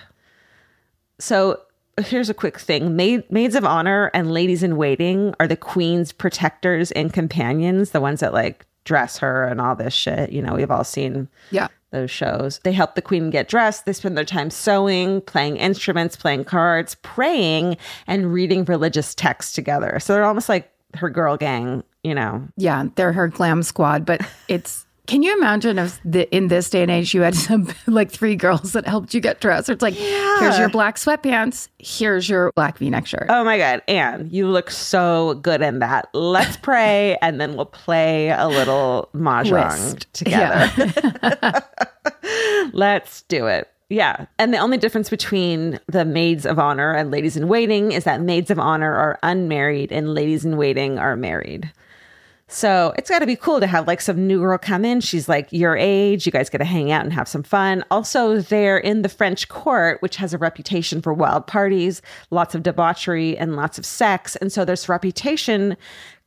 [1.18, 1.60] So
[2.00, 6.12] here's a quick thing Maid, maids of honor and ladies in waiting are the queen's
[6.12, 10.32] protectors and companions, the ones that like dress her and all this shit.
[10.32, 11.68] You know, we've all seen Yeah.
[11.92, 12.60] Those shows.
[12.64, 13.86] They help the queen get dressed.
[13.86, 20.00] They spend their time sewing, playing instruments, playing cards, praying, and reading religious texts together.
[20.00, 22.48] So they're almost like her girl gang, you know.
[22.58, 22.86] Yeah.
[22.96, 24.86] They're her glam squad, but it's.
[25.10, 28.36] Can you imagine if the, in this day and age you had some like three
[28.36, 29.68] girls that helped you get dressed?
[29.68, 33.26] It's like, here's your black sweatpants, here's your black V-neck shirt.
[33.28, 36.10] Oh my God, Anne, you look so good in that.
[36.14, 40.14] Let's pray and then we'll play a little mahjong Whist.
[40.14, 41.64] together.
[42.72, 43.68] Let's do it.
[43.90, 44.28] Yeah.
[44.38, 48.22] And the only difference between the maids of honor and ladies in waiting is that
[48.22, 51.72] maids of honor are unmarried and ladies in waiting are married.
[52.52, 55.02] So it's got to be cool to have like some new girl come in.
[55.02, 56.26] She's like your age.
[56.26, 57.84] You guys get to hang out and have some fun.
[57.92, 62.64] Also, they're in the French court, which has a reputation for wild parties, lots of
[62.64, 64.36] debauchery, and lots of sex.
[64.38, 65.78] And so this reputation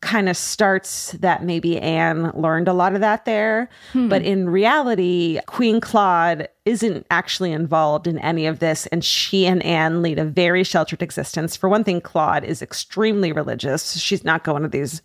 [0.00, 3.68] kind of starts that maybe Anne learned a lot of that there.
[3.92, 4.08] Hmm.
[4.08, 8.86] But in reality, Queen Claude isn't actually involved in any of this.
[8.86, 11.56] And she and Anne lead a very sheltered existence.
[11.56, 13.96] For one thing, Claude is extremely religious.
[13.96, 15.02] She's not going to these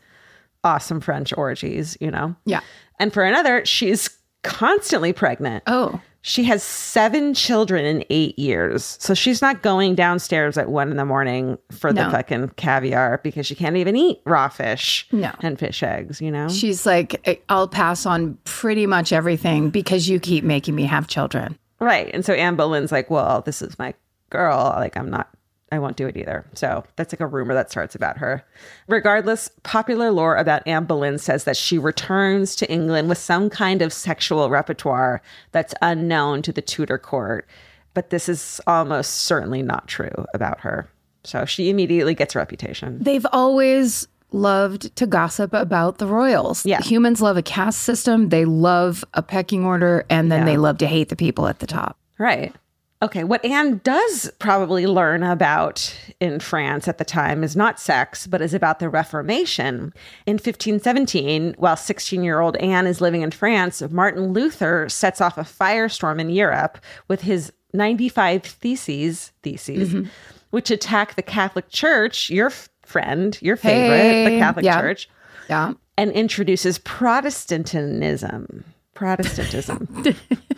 [0.67, 2.35] awesome French orgies, you know?
[2.45, 2.59] Yeah.
[2.99, 4.09] And for another, she's
[4.43, 5.63] constantly pregnant.
[5.67, 8.97] Oh, She has seven children in eight years.
[8.99, 13.45] So she's not going downstairs at one in the morning for the fucking caviar because
[13.45, 15.31] she can't even eat raw fish No.
[15.41, 16.49] and fish eggs, you know?
[16.49, 21.57] she's like, I'll pass on pretty much everything because you keep making me have children.
[21.79, 22.09] Right.
[22.13, 23.93] And so Anne Boleyn's like, well, this is my
[24.29, 24.73] girl.
[24.75, 25.29] Like, I'm not,
[25.71, 26.45] I won't do it either.
[26.53, 28.43] So that's like a rumor that starts about her.
[28.87, 33.81] Regardless, popular lore about Anne Boleyn says that she returns to England with some kind
[33.81, 37.47] of sexual repertoire that's unknown to the Tudor court.
[37.93, 40.87] But this is almost certainly not true about her.
[41.23, 42.99] So she immediately gets a reputation.
[43.01, 46.65] They've always loved to gossip about the royals.
[46.65, 46.81] Yeah.
[46.81, 50.45] Humans love a caste system, they love a pecking order, and then Yeah.
[50.45, 51.97] they love to hate the people at the top.
[52.17, 52.53] Right.
[52.99, 58.25] Okay, what Anne does probably learn about in France at the time is not sex,
[58.25, 59.93] but is about the Reformation.
[60.25, 65.37] In 1517, while 16 year old Anne is living in France, Martin Luther sets off
[65.37, 70.09] a firestorm in Europe with his 95 theses, theses mm-hmm.
[70.49, 74.81] which attack the Catholic Church, your f- friend, your favorite, the Catholic yeah.
[74.81, 75.07] Church,
[75.49, 75.73] Yeah.
[75.97, 78.63] and introduces Protestantism.
[78.95, 80.03] Protestantism.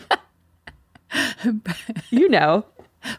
[2.09, 2.65] you know,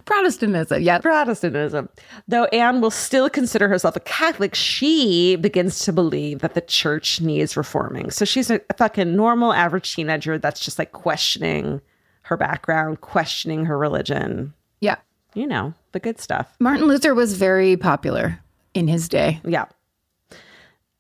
[0.05, 0.83] Protestantism.
[0.83, 0.99] Yeah.
[0.99, 1.89] Protestantism.
[2.29, 7.21] Though Anne will still consider herself a Catholic, she begins to believe that the church
[7.21, 8.11] needs reforming.
[8.11, 11.81] So she's a, fucking normal, average teenager that's just like questioning
[12.23, 14.53] her background, questioning her religion.
[14.81, 14.97] Yeah.
[15.35, 16.55] You know, the good stuff.
[16.61, 18.41] Martin Luther was very popular
[18.75, 19.41] in his day.
[19.45, 19.67] Yeah.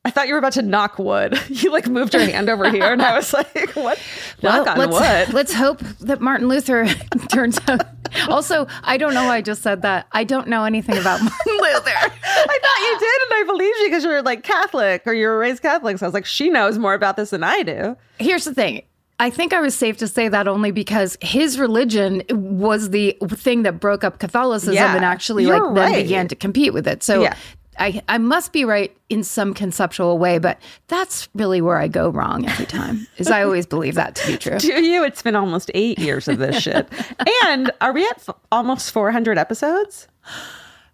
[0.03, 1.39] I thought you were about to knock wood.
[1.51, 4.01] You like moved your hand over here, and I was like, "What?
[4.43, 6.87] Knock on let's, wood." let's hope that Martin Luther
[7.29, 7.83] turns out.
[8.29, 10.07] Also, I don't know why I just said that.
[10.13, 11.91] I don't know anything about Martin Luther.
[11.95, 15.39] I thought you did, and I believed you because you're like Catholic or you were
[15.39, 15.99] raised Catholic.
[15.99, 17.97] So I was like, she knows more about this than I do.
[18.19, 18.83] Here's the thing.
[19.19, 23.65] I think I was safe to say that only because his religion was the thing
[23.65, 27.03] that broke up Catholicism Yeah, and actually like then began to compete with it.
[27.03, 27.37] So Yeah.
[27.81, 32.11] I, I must be right in some conceptual way, but that's really where I go
[32.11, 33.07] wrong every time.
[33.16, 34.59] Is I always believe that to be true.
[34.61, 35.03] Do you?
[35.03, 36.87] It's been almost eight years of this shit.
[37.45, 40.07] And are we at f- almost 400 episodes?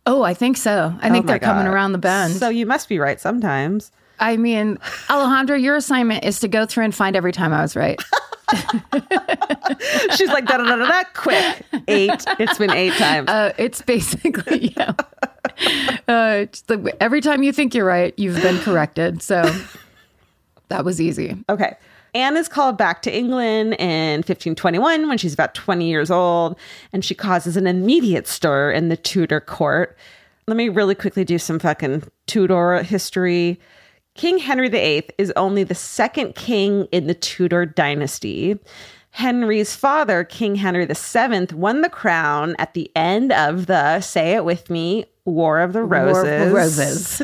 [0.07, 0.95] Oh, I think so.
[1.01, 2.35] I think Oh my they're coming around the bend.
[2.35, 3.91] So you must be right sometimes.
[4.21, 4.77] I mean,
[5.09, 8.01] Alejandra, your assignment is to go through and find every time I was right.
[10.17, 11.63] She's like, da da da da, quick.
[11.89, 12.25] Eight.
[12.39, 13.29] It's been eight times.
[13.29, 14.93] Uh, it's basically, yeah.
[16.09, 16.47] Uh,
[17.01, 19.21] every time you think you're right, you've been corrected.
[19.21, 19.43] So
[20.69, 21.37] that was easy.
[21.49, 21.75] Okay.
[22.15, 26.57] Anne is called back to England in 1521 when she's about 20 years old,
[26.93, 29.99] and she causes an immediate stir in the Tudor court.
[30.47, 33.61] Let me really quickly do some fucking Tudor history.
[34.15, 38.59] King Henry VIII is only the second king in the Tudor dynasty.
[39.11, 44.45] Henry's father, King Henry VII, won the crown at the end of the, say it
[44.45, 47.23] with me, War of the Roses War of the Roses.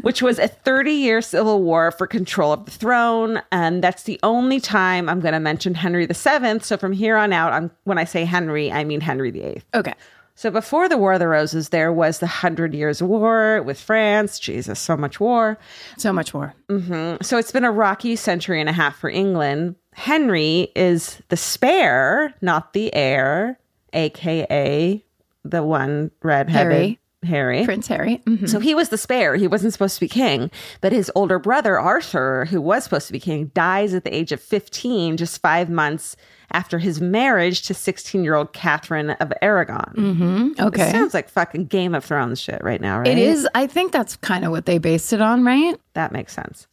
[0.02, 3.42] which was a 30 year civil war for control of the throne.
[3.52, 6.60] And that's the only time I'm going to mention Henry VII.
[6.60, 9.62] So from here on out, I'm, when I say Henry, I mean Henry VIII.
[9.74, 9.94] Okay.
[10.36, 14.38] So before the War of the Roses, there was the Hundred Years' War with France.
[14.38, 15.58] Jesus, so much war.
[15.98, 16.54] So much more.
[16.70, 17.22] Mm-hmm.
[17.22, 19.76] So it's been a rocky century and a half for England.
[19.92, 23.58] Henry is the spare, not the heir,
[23.92, 25.04] aka
[25.44, 26.98] the one redheaded Harry.
[27.22, 27.64] Harry.
[27.66, 28.22] Prince Harry.
[28.26, 28.48] Mhm.
[28.48, 29.36] So he was the spare.
[29.36, 30.50] He wasn't supposed to be king.
[30.80, 34.32] But his older brother, Arthur, who was supposed to be king, dies at the age
[34.32, 36.16] of 15, just five months
[36.50, 40.54] after his marriage to 16 year old Catherine of Aragon.
[40.58, 40.90] Okay.
[40.90, 43.08] Sounds like fucking Game of Thrones shit right now, right?
[43.08, 43.46] It is.
[43.54, 45.78] I think that's kind of what they based it on, right?
[45.92, 46.66] That makes sense.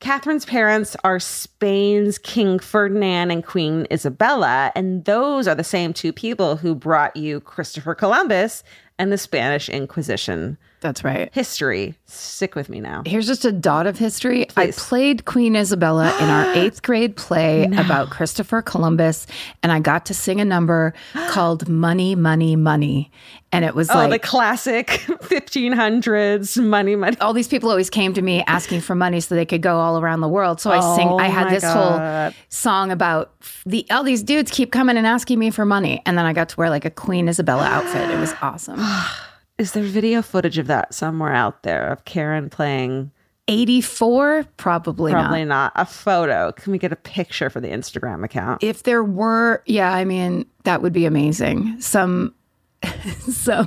[0.00, 6.12] Catherine's parents are Spain's King Ferdinand and Queen Isabella, and those are the same two
[6.12, 8.62] people who brought you Christopher Columbus
[8.98, 10.56] and the Spanish Inquisition.
[10.80, 11.30] That's right.
[11.32, 11.94] History.
[12.04, 13.02] Stick with me now.
[13.06, 14.44] Here's just a dot of history.
[14.44, 14.78] Please.
[14.78, 19.26] I played Queen Isabella in our eighth grade play about Christopher Columbus,
[19.62, 20.92] and I got to sing a number
[21.28, 23.10] called Money, Money, Money.
[23.52, 24.86] And it was oh, like Oh, the classic
[25.46, 27.16] 1500s money, money.
[27.20, 29.98] all these people always came to me asking for money so they could go all
[29.98, 30.60] around the world.
[30.60, 31.08] So I sing.
[31.08, 32.32] Oh I had this God.
[32.32, 33.32] whole song about
[33.64, 36.48] the all these dudes keep coming and asking me for money, and then I got
[36.50, 38.10] to wear like a Queen Isabella outfit.
[38.10, 38.78] It was awesome.
[39.58, 43.10] Is there video footage of that somewhere out there of Karen playing?
[43.48, 45.72] Eighty four, probably, Probably not.
[45.76, 45.82] not.
[45.82, 46.50] A photo.
[46.52, 48.62] Can we get a picture for the Instagram account?
[48.62, 51.80] If there were, yeah, I mean that would be amazing.
[51.80, 52.34] Some.
[53.30, 53.66] So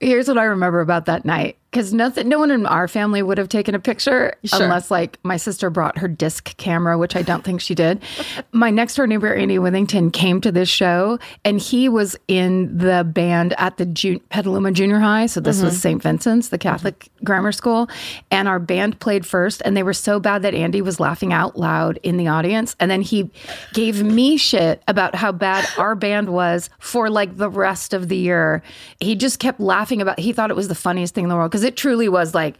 [0.00, 1.56] here's what I remember about that night.
[1.72, 4.62] Because nothing, no one in our family would have taken a picture Sure.
[4.62, 8.02] unless, like, my sister brought her disc camera, which I don't think she did.
[8.52, 13.04] my next door neighbor, Andy Withington, came to this show, and he was in the
[13.04, 15.24] band at the Ju- Petaluma Junior High.
[15.24, 15.80] So this was mm-hmm.
[15.80, 16.02] St.
[16.02, 17.24] Vincent's, the Catholic mm-hmm.
[17.24, 17.88] grammar school,
[18.30, 21.58] and our band played first, and they were so bad that Andy was laughing out
[21.58, 23.30] loud in the audience, and then he
[23.72, 28.16] gave me shit about how bad our band was for like the rest of the
[28.16, 28.62] year.
[29.00, 30.18] He just kept laughing about.
[30.18, 32.56] He thought it was the funniest thing in the world because it truly was like,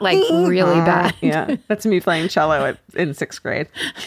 [0.00, 1.14] like really bad.
[1.20, 3.68] yeah, that's me playing cello at, in sixth grade.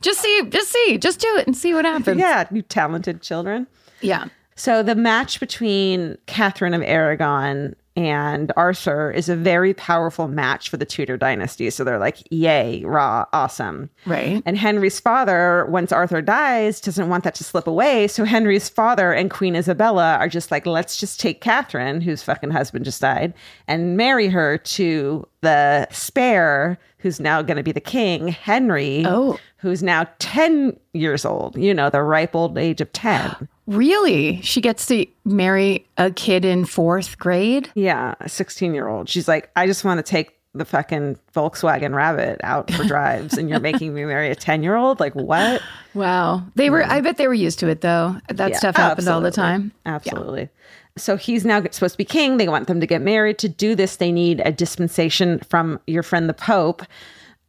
[0.00, 2.18] Just see, just see, just do it and see what happens.
[2.18, 3.66] yeah, you talented children.
[4.00, 4.26] Yeah.
[4.54, 10.76] So the match between Catherine of Aragon and Arthur is a very powerful match for
[10.76, 11.70] the Tudor dynasty.
[11.70, 13.88] So they're like, yay, raw, awesome.
[14.04, 14.42] Right.
[14.44, 18.06] And Henry's father, once Arthur dies, doesn't want that to slip away.
[18.08, 22.50] So Henry's father and Queen Isabella are just like, let's just take Catherine, whose fucking
[22.50, 23.32] husband just died,
[23.66, 29.38] and marry her to the spare, who's now going to be the king, Henry, Oh.
[29.58, 33.48] who's now 10 years old, you know, the ripe old age of 10.
[33.66, 34.40] Really?
[34.42, 37.70] She gets to marry a kid in fourth grade?
[37.74, 39.08] Yeah, a 16 year old.
[39.08, 43.48] She's like, I just want to take the fucking Volkswagen Rabbit out for drives, and
[43.50, 45.00] you're making me marry a 10 year old?
[45.00, 45.62] Like, what?
[45.94, 46.44] Wow.
[46.56, 48.16] They were, I bet they were used to it though.
[48.28, 49.72] That Yeah, stuff happened all the time.
[49.86, 50.50] Absolutely.
[50.98, 52.36] So he's now supposed to be king.
[52.36, 53.38] They want them to get married.
[53.38, 56.82] To do this, they need a dispensation from your friend the Pope.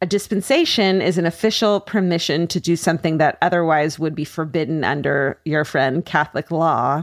[0.00, 5.40] A dispensation is an official permission to do something that otherwise would be forbidden under
[5.44, 7.02] your friend Catholic law.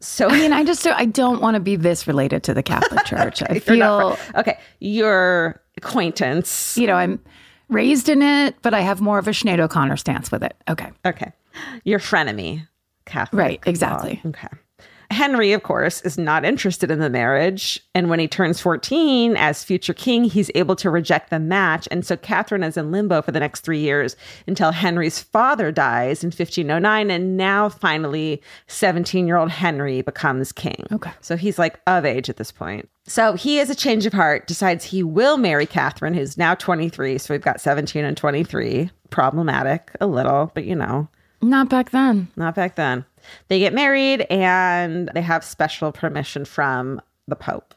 [0.00, 2.62] So I mean, I just don't, I don't want to be this related to the
[2.62, 3.42] Catholic Church.
[3.42, 6.76] I feel, okay, your acquaintance.
[6.76, 7.20] you know, I'm
[7.68, 10.56] raised in it, but I have more of a Sinead O'Connor stance with it.
[10.68, 10.90] Okay.
[11.06, 11.32] Okay,
[11.84, 12.66] your frenemy,
[13.04, 13.38] Catholic.
[13.38, 14.20] Right, exactly.
[14.24, 14.30] law.
[14.30, 14.48] Okay.
[15.10, 17.80] Henry, of course, is not interested in the marriage.
[17.94, 21.88] And when he turns 14 as future king, he's able to reject the match.
[21.90, 24.14] And so Catherine is in limbo for the next three years
[24.46, 27.10] until Henry's father dies in 1509.
[27.10, 30.86] And now finally, 17 year old Henry becomes king.
[30.92, 31.10] Okay.
[31.20, 32.88] So he's like of age at this point.
[33.06, 37.18] So he has a change of heart, decides he will marry Catherine, who's now 23.
[37.18, 38.90] So we've got 17 and 23.
[39.10, 41.08] Problematic a little, but you know,
[41.42, 42.28] Not back then.
[42.36, 43.04] not back then.
[43.48, 47.74] They get married and they have special permission from the Pope.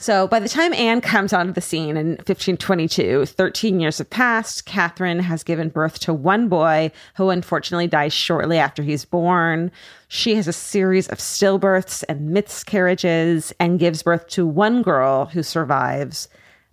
[0.00, 4.64] So by the time Anne comes onto the scene in 1522, 13 years have passed.
[4.64, 9.72] Catherine has given birth to one boy who unfortunately dies shortly after he's born.
[10.06, 15.42] She has a series of stillbirths and miscarriages and gives birth to one girl who
[15.42, 16.28] survives.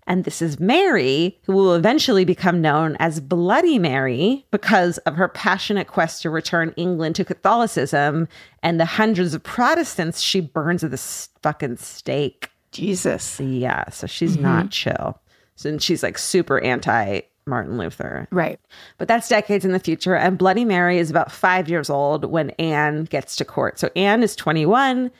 [0.08, 5.28] And this is Mary, who will eventually become known as Bloody Mary because of her
[5.28, 8.28] passionate quest to return England to Catholicism
[8.62, 12.50] and the hundreds of Protestants she burns at the fucking stake.
[12.72, 13.40] Jesus.
[13.40, 14.44] Yeah, so she's mm-hmm.
[14.44, 15.20] not chill.
[15.56, 18.28] So and she's like super anti Martin Luther.
[18.32, 18.60] Right.
[18.98, 20.16] But that's decades in the future.
[20.16, 23.80] And Bloody Mary is about five years old when Anne gets to court.
[23.80, 25.12] So Anne is 21.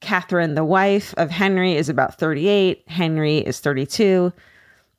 [0.00, 2.84] Catherine, the wife of Henry, is about 38.
[2.88, 4.32] Henry is 32.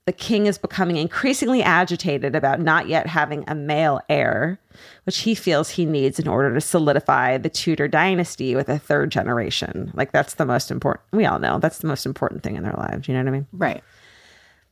[0.06, 4.60] The king is becoming increasingly agitated about not yet having a male heir,
[5.04, 9.12] which he feels he needs in order to solidify the Tudor dynasty with a third
[9.12, 9.92] generation.
[9.94, 11.06] Like, that's the most important.
[11.12, 13.08] We all know that's the most important thing in their lives.
[13.08, 13.48] You know what I mean?
[13.52, 13.84] Right.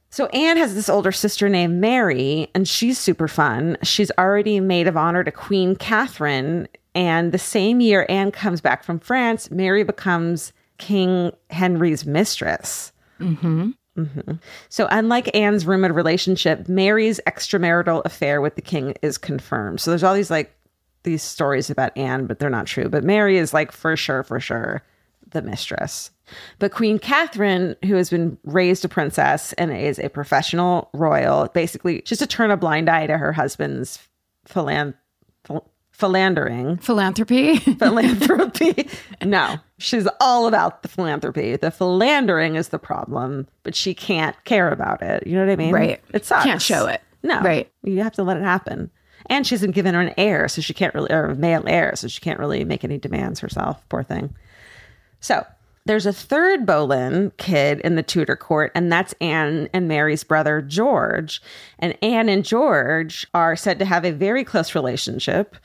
[0.09, 3.77] So Anne has this older sister named Mary, and she's super fun.
[3.83, 6.67] She's already maid of honor to Queen Catherine.
[6.99, 12.91] And the same year Anne comes back from France, Mary becomes King Henry's mistress.
[13.21, 14.33] Mm-hmm.
[14.67, 19.79] So, unlike Anne's rumored relationship, Mary's extramarital affair with the king is confirmed.
[19.79, 20.53] So, there's all these like
[21.03, 22.89] these stories about Anne, but they're not true.
[22.89, 24.83] But Mary is like for sure, for sure,
[25.31, 26.12] the mistress.
[26.59, 32.01] But Queen Catherine, who has been raised a princess and is a professional royal, basically
[32.01, 33.99] just to turn a blind eye to her husband's
[34.49, 34.95] philan-
[35.45, 35.65] phil-
[35.99, 37.57] philandering, Philanthropy.
[37.77, 38.88] philanthropy.
[39.21, 41.57] no, she's all about the philanthropy.
[41.57, 45.27] The philandering is the problem, but she can't care about it.
[45.27, 45.73] You know what I mean?
[45.73, 46.01] Right.
[46.13, 46.45] It sucks.
[46.45, 47.01] Can't show it.
[47.21, 47.41] No.
[47.41, 47.69] Right.
[47.83, 48.89] You have to let it happen.
[49.25, 51.93] And she hasn't given her an heir, so she can't really, or a male heir,
[51.95, 53.83] so she can't really make any demands herself.
[53.89, 54.33] Poor thing.
[55.19, 55.45] So
[55.85, 60.62] there's a third Boleyn kid in the Tudor court, and that's Anne and Mary's brother,
[60.62, 61.41] George.
[61.77, 65.57] And Anne and George are said to have a very close relationship.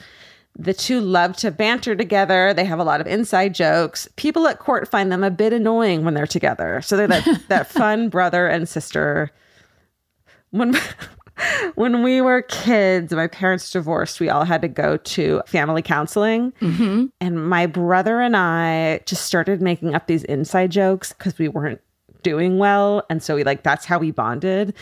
[0.57, 2.55] The two love to banter together.
[2.55, 4.09] They have a lot of inside jokes.
[4.17, 6.81] People at court find them a bit annoying when they're together.
[6.81, 9.31] So they're that, that fun brother and sister.
[10.51, 10.77] When
[11.75, 14.21] when we were kids, my parents divorced.
[14.21, 17.07] We all had to go to family counseling, mm-hmm.
[17.21, 21.81] and my brother and I just started making up these inside jokes because we weren't
[22.23, 24.75] doing well, and so we like that's how we bonded.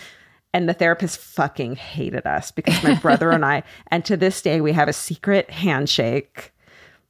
[0.55, 4.61] And the therapist fucking hated us because my brother and I, and to this day,
[4.61, 6.53] we have a secret handshake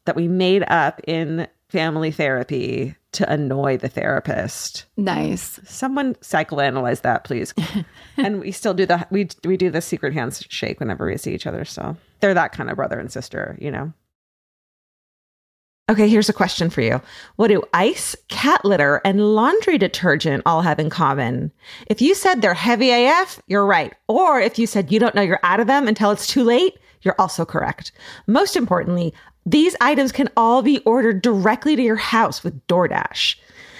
[0.04, 4.86] that we made up in family therapy to annoy the therapist.
[4.96, 5.60] nice.
[5.64, 7.54] Someone psychoanalyze that, please.
[8.16, 11.46] and we still do the we we do the secret handshake whenever we see each
[11.46, 11.64] other.
[11.64, 13.92] So they're that kind of brother and sister, you know.
[15.90, 17.02] Okay, here's a question for you.
[17.36, 21.50] What do ice, cat litter, and laundry detergent all have in common?
[21.88, 23.92] If you said they're heavy AF, you're right.
[24.06, 26.78] Or if you said you don't know you're out of them until it's too late,
[27.02, 27.90] you're also correct.
[28.28, 29.12] Most importantly,
[29.44, 33.34] these items can all be ordered directly to your house with DoorDash.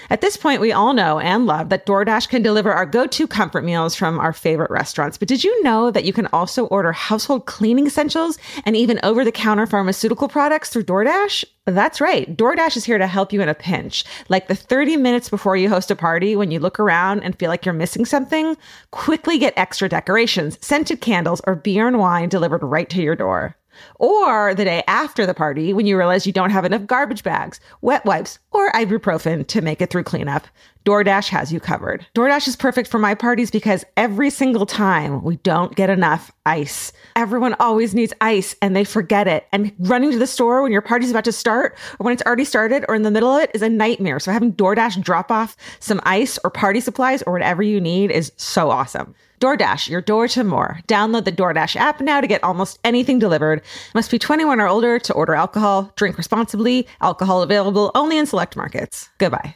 [0.09, 3.27] At this point, we all know and love that DoorDash can deliver our go to
[3.27, 5.17] comfort meals from our favorite restaurants.
[5.17, 9.23] But did you know that you can also order household cleaning essentials and even over
[9.23, 11.45] the counter pharmaceutical products through DoorDash?
[11.65, 12.35] That's right.
[12.35, 14.03] DoorDash is here to help you in a pinch.
[14.27, 17.49] Like the 30 minutes before you host a party when you look around and feel
[17.49, 18.57] like you're missing something,
[18.91, 23.55] quickly get extra decorations, scented candles, or beer and wine delivered right to your door.
[23.95, 27.59] Or the day after the party when you realize you don't have enough garbage bags,
[27.81, 30.47] wet wipes, or ibuprofen to make it through cleanup.
[30.85, 32.05] DoorDash has you covered.
[32.13, 36.91] DoorDash is perfect for my parties because every single time we don't get enough ice.
[37.15, 39.47] Everyone always needs ice and they forget it.
[39.53, 42.43] And running to the store when your party's about to start or when it's already
[42.43, 44.19] started or in the middle of it is a nightmare.
[44.19, 48.33] So having DoorDash drop off some ice or party supplies or whatever you need is
[48.35, 49.15] so awesome.
[49.39, 50.79] DoorDash, your door to more.
[50.87, 53.61] Download the DoorDash app now to get almost anything delivered.
[53.93, 55.91] Must be 21 or older to order alcohol.
[55.95, 56.87] Drink responsibly.
[57.01, 59.09] Alcohol available only in select markets.
[59.17, 59.55] Goodbye.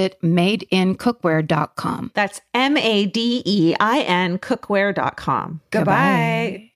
[0.00, 2.12] visit madeincookware.com.
[2.14, 5.60] That's M A D E I N cookware.com.
[5.70, 6.50] Goodbye.
[6.52, 6.66] Goodbye.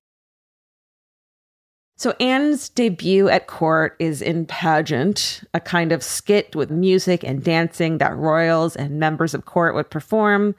[1.96, 7.42] So Anne's debut at court is in pageant, a kind of skit with music and
[7.42, 10.56] dancing that royals and members of court would perform.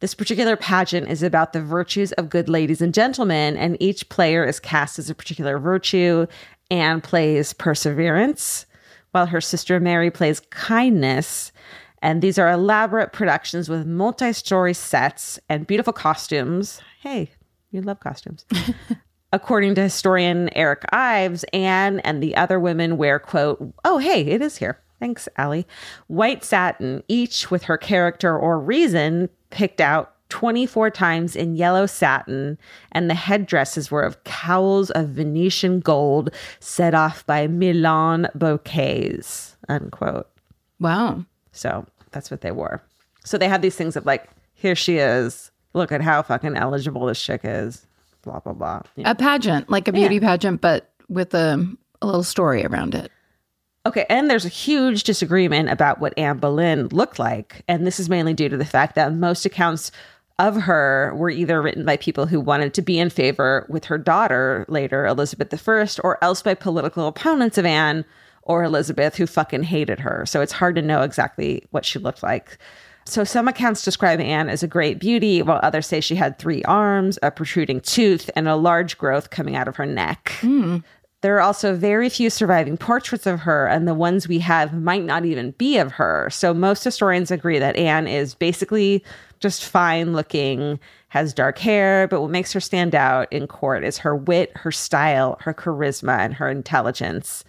[0.00, 4.44] This particular pageant is about the virtues of good ladies and gentlemen, and each player
[4.44, 6.26] is cast as a particular virtue.
[6.70, 8.66] Anne plays perseverance,
[9.12, 11.52] while her sister Mary plays kindness.
[12.04, 16.82] And these are elaborate productions with multi story sets and beautiful costumes.
[17.00, 17.30] Hey,
[17.70, 18.44] you love costumes.
[19.32, 24.42] According to historian Eric Ives, Anne and the other women wear, quote, oh, hey, it
[24.42, 24.78] is here.
[25.00, 25.66] Thanks, Allie.
[26.08, 32.58] White satin, each with her character or reason picked out 24 times in yellow satin,
[32.92, 36.28] and the headdresses were of cowls of Venetian gold
[36.60, 40.28] set off by Milan bouquets, unquote.
[40.78, 41.24] Wow.
[41.54, 42.82] So that's what they wore.
[43.24, 45.50] So they had these things of like, here she is.
[45.74, 47.86] Look at how fucking eligible this chick is.
[48.22, 48.82] Blah blah blah.
[48.96, 49.10] You know?
[49.10, 50.20] A pageant, like a beauty yeah.
[50.20, 51.68] pageant, but with a,
[52.00, 53.10] a little story around it.
[53.86, 58.08] Okay, and there's a huge disagreement about what Anne Boleyn looked like, and this is
[58.08, 59.90] mainly due to the fact that most accounts
[60.38, 63.98] of her were either written by people who wanted to be in favor with her
[63.98, 68.06] daughter later, Elizabeth I, or else by political opponents of Anne
[68.44, 70.24] or Elizabeth who fucking hated her.
[70.26, 72.58] So it's hard to know exactly what she looked like.
[73.06, 76.62] So some accounts describe Anne as a great beauty, while others say she had three
[76.64, 80.32] arms, a protruding tooth, and a large growth coming out of her neck.
[80.40, 80.82] Mm.
[81.20, 85.04] There are also very few surviving portraits of her, and the ones we have might
[85.04, 86.28] not even be of her.
[86.30, 89.04] So most historians agree that Anne is basically
[89.40, 90.78] just fine looking,
[91.08, 94.72] has dark hair, but what makes her stand out in court is her wit, her
[94.72, 97.44] style, her charisma, and her intelligence.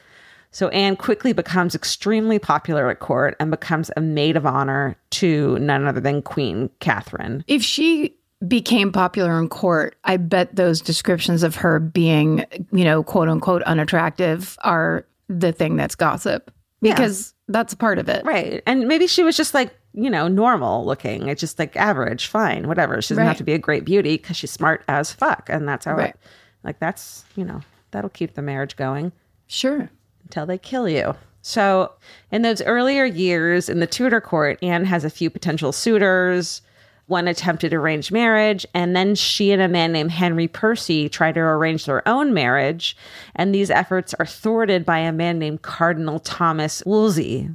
[0.55, 5.59] So Anne quickly becomes extremely popular at court and becomes a maid of honor to
[5.59, 7.43] none other than Queen Catherine.
[7.45, 8.15] If she
[8.47, 13.63] became popular in court, I bet those descriptions of her being, you know, quote unquote
[13.63, 16.49] unattractive are the thing that's gossip
[16.81, 17.51] because yeah.
[17.51, 18.23] that's a part of it.
[18.23, 18.63] Right.
[18.65, 21.27] And maybe she was just like, you know, normal looking.
[21.27, 23.01] It's just like average, fine, whatever.
[23.01, 23.27] She doesn't right.
[23.27, 25.49] have to be a great beauty because she's smart as fuck.
[25.49, 26.11] And that's how right.
[26.11, 26.19] it,
[26.63, 27.59] like, that's, you know,
[27.91, 29.11] that'll keep the marriage going.
[29.47, 29.89] Sure
[30.25, 31.15] until they kill you.
[31.41, 31.91] So,
[32.31, 36.61] in those earlier years in the Tudor court, Anne has a few potential suitors.
[37.07, 41.41] One attempted arranged marriage, and then she and a man named Henry Percy tried to
[41.41, 42.97] arrange their own marriage.
[43.35, 47.51] And these efforts are thwarted by a man named Cardinal Thomas Wolsey,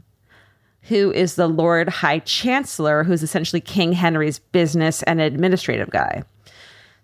[0.82, 6.22] who is the Lord High Chancellor, who's essentially King Henry's business and administrative guy.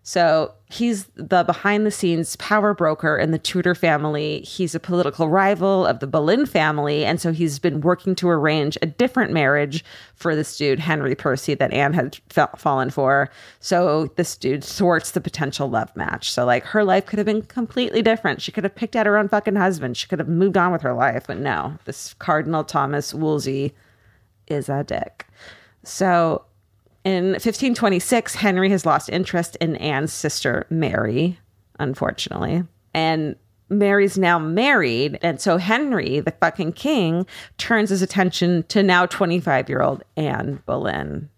[0.09, 4.39] So he's the behind the scenes power broker in the Tudor family.
[4.43, 7.05] He's a political rival of the Boleyn family.
[7.05, 9.85] And so he's been working to arrange a different marriage
[10.15, 12.21] for this dude, Henry Percy, that Anne had
[12.57, 13.29] fallen for.
[13.59, 16.31] So this dude thwarts the potential love match.
[16.31, 18.41] So, like, her life could have been completely different.
[18.41, 19.97] She could have picked out her own fucking husband.
[19.97, 21.25] She could have moved on with her life.
[21.27, 23.75] But no, this Cardinal Thomas Wolsey
[24.47, 25.27] is a dick.
[25.83, 26.45] So
[27.07, 31.39] in 1526, Henry has lost interest in Anne's sister, Mary,
[31.79, 32.65] unfortunately.
[32.95, 33.37] And
[33.69, 35.17] Mary's now married.
[35.23, 37.25] And so Henry, the fucking king,
[37.59, 41.31] turns his attention to now 25 year old Anne Boleyn.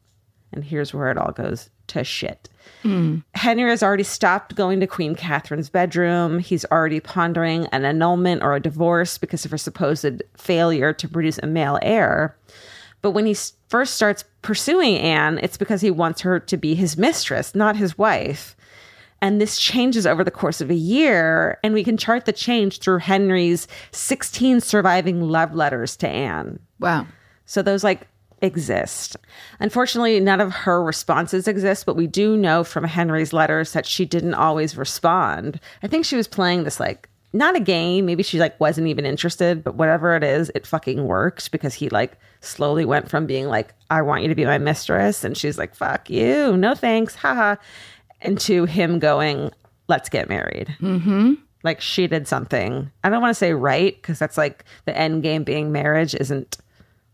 [0.55, 2.49] And here's where it all goes to shit.
[2.83, 3.23] Mm.
[3.35, 6.39] Henry has already stopped going to Queen Catherine's bedroom.
[6.39, 11.39] He's already pondering an annulment or a divorce because of her supposed failure to produce
[11.43, 12.39] a male heir.
[13.03, 13.37] But when he
[13.69, 17.97] first starts pursuing Anne, it's because he wants her to be his mistress, not his
[17.97, 18.57] wife.
[19.21, 22.79] And this changes over the course of a year, and we can chart the change
[22.79, 26.61] through Henry's 16 surviving love letters to Anne.
[26.79, 27.07] Wow.
[27.45, 28.07] So those like
[28.43, 29.17] exist.
[29.59, 34.05] Unfortunately, none of her responses exist, but we do know from Henry's letters that she
[34.05, 35.59] didn't always respond.
[35.83, 38.05] I think she was playing this like not a game.
[38.05, 41.89] Maybe she like wasn't even interested, but whatever it is, it fucking works because he
[41.89, 45.24] like slowly went from being like, I want you to be my mistress.
[45.24, 46.57] And she's like, fuck you.
[46.57, 47.14] No thanks.
[47.14, 47.57] Haha.
[48.20, 49.53] And to him going,
[49.89, 50.76] let's get married.
[50.80, 51.34] Mm-hmm.
[51.62, 52.91] Like she did something.
[53.03, 56.59] I don't want to say right because that's like the end game being marriage isn't,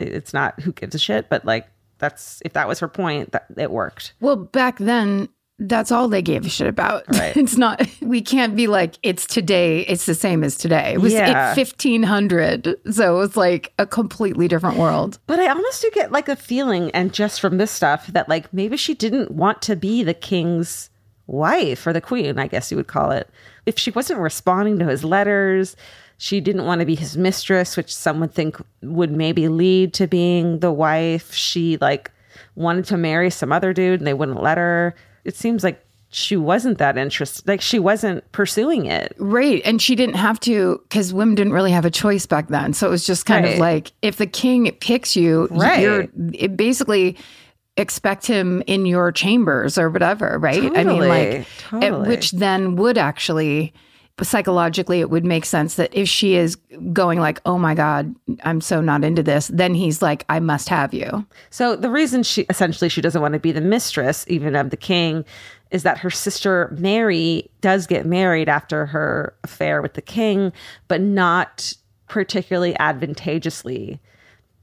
[0.00, 1.68] it's not who gives a shit, but like
[1.98, 4.14] that's, if that was her point, that it worked.
[4.20, 5.28] Well, back then,
[5.58, 7.04] that's all they gave a shit about.
[7.14, 7.36] Right.
[7.36, 10.94] It's not, we can't be like, it's today, it's the same as today.
[10.94, 11.54] It was Yeah.
[11.54, 12.74] 1500.
[12.90, 15.18] So it was like a completely different world.
[15.26, 18.52] But I almost do get like a feeling, and just from this stuff, that like
[18.52, 20.90] maybe she didn't want to be the king's
[21.26, 23.30] wife or the queen, I guess you would call it.
[23.64, 25.76] If she wasn't responding to his letters,
[26.18, 30.06] she didn't want to be his mistress, which some would think would maybe lead to
[30.06, 31.32] being the wife.
[31.32, 32.10] She like
[32.56, 34.94] wanted to marry some other dude and they wouldn't let her.
[35.24, 37.46] It seems like she wasn't that interested.
[37.48, 39.14] Like she wasn't pursuing it.
[39.18, 39.60] Right.
[39.64, 42.72] And she didn't have to, because women didn't really have a choice back then.
[42.72, 43.54] So it was just kind Right.
[43.54, 45.80] of like, if the king picks you, Right.
[45.80, 47.16] you're it basically
[47.76, 50.58] expect him in your chambers or whatever, right?
[50.58, 51.08] I mean, Totally.
[51.08, 52.08] like, Totally.
[52.08, 53.74] which then would actually,
[54.22, 56.56] psychologically, it would make sense that if she is
[56.92, 60.68] going like, oh my God, I'm so not into this, then he's like, I must
[60.68, 61.26] have you.
[61.50, 64.76] So the reason she essentially she doesn't want to be the mistress even of the
[64.76, 65.24] king
[65.70, 70.52] is that her sister Mary does get married after her affair with the king,
[70.86, 71.74] but not
[72.06, 74.00] particularly advantageously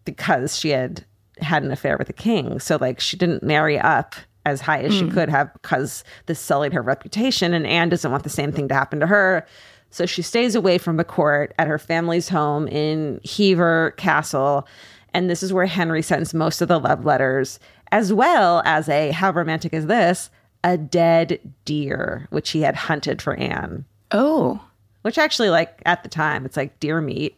[0.06, 1.06] because she had
[1.40, 2.60] had an affair with the king.
[2.60, 4.16] So like she didn't marry up
[4.46, 5.12] as high as she hmm.
[5.12, 8.74] could have because this sullied her reputation and Anne doesn't want the same thing to
[8.74, 9.46] happen to her.
[9.92, 14.68] So she stays away from the court at her family's home in Hever Castle.
[15.14, 17.60] And this is where Henry sends most of the love letters,
[17.92, 20.30] as well as a, how romantic is this?
[20.64, 23.84] A dead deer, which he had hunted for Anne.
[24.12, 24.62] Oh,
[25.02, 27.38] Which actually, like at the time, it's like deer meat.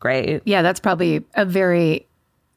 [0.00, 0.42] Great.
[0.44, 2.06] yeah, that's probably a very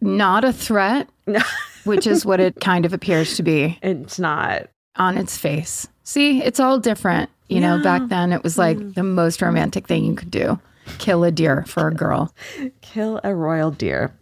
[0.01, 1.07] not a threat,
[1.87, 3.79] which is what it kind of appears to be.
[3.81, 4.67] It's not.
[4.95, 5.87] on its face.
[6.03, 7.29] See, it's all different.
[7.49, 9.15] You know, back then it was like the hmm.
[9.15, 10.59] most romantic thing you could do
[10.99, 12.33] kill a deer for a girl.
[12.81, 14.13] kill a royal deer.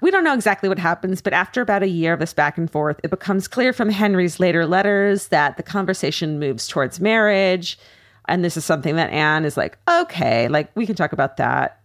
[0.00, 2.70] We don't know exactly what happens, but after about a year of this back and
[2.70, 7.78] forth, it becomes clear from Henry's later letters that the conversation moves towards marriage.
[8.26, 11.79] And this is something that Anne is like, okay, like we can talk about that.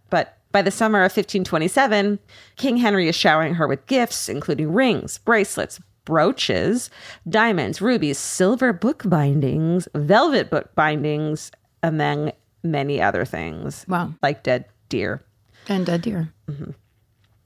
[0.56, 2.18] By the summer of 1527,
[2.56, 6.88] King Henry is showering her with gifts, including rings, bracelets, brooches,
[7.28, 11.52] diamonds, rubies, silver book bindings, velvet book bindings,
[11.82, 12.32] among
[12.62, 13.84] many other things.
[13.86, 14.14] Wow.
[14.22, 15.22] Like dead deer.
[15.68, 16.32] And dead deer.
[16.48, 16.70] Mm-hmm.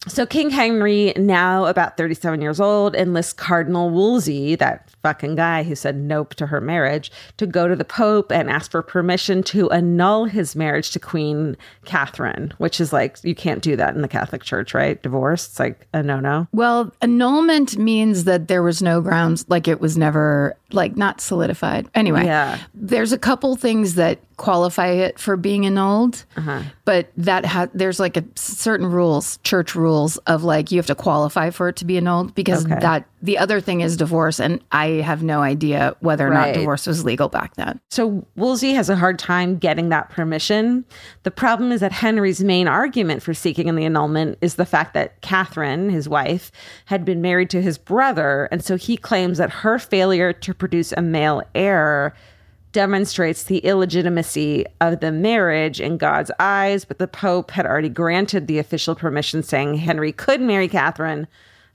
[0.09, 5.75] So King Henry, now about 37 years old, enlists Cardinal Wolsey, that fucking guy who
[5.75, 9.71] said nope to her marriage, to go to the Pope and ask for permission to
[9.71, 14.09] annul his marriage to Queen Catherine, which is like, you can't do that in the
[14.09, 15.03] Catholic Church, right?
[15.03, 16.49] Divorce, it's like a no-no.
[16.53, 21.89] Well, annulment means that there was no grounds, like it was never, like, not solidified.
[21.95, 22.59] Anyway, Yeah.
[22.73, 26.63] there's a couple things that qualify it for being annulled, uh-huh.
[26.87, 30.87] but that ha- there's like a certain rules, church rules rules of like you have
[30.87, 32.79] to qualify for it to be annulled because Okay.
[32.81, 36.53] that the other thing is divorce, and I have no idea whether or Right.
[36.53, 37.81] not divorce was legal back then.
[37.91, 40.85] So Wolsey has a hard time getting that permission.
[41.25, 45.21] The problem is that Henry's main argument for seeking the annulment is the fact that
[45.21, 46.51] Catherine, his wife,
[46.87, 50.93] had been married to his brother, and so he claims that her failure to produce
[50.97, 52.15] a male heir
[52.73, 58.47] demonstrates the illegitimacy of the marriage in God's eyes, but the Pope had already granted
[58.47, 61.27] the official permission saying Henry could marry Catherine.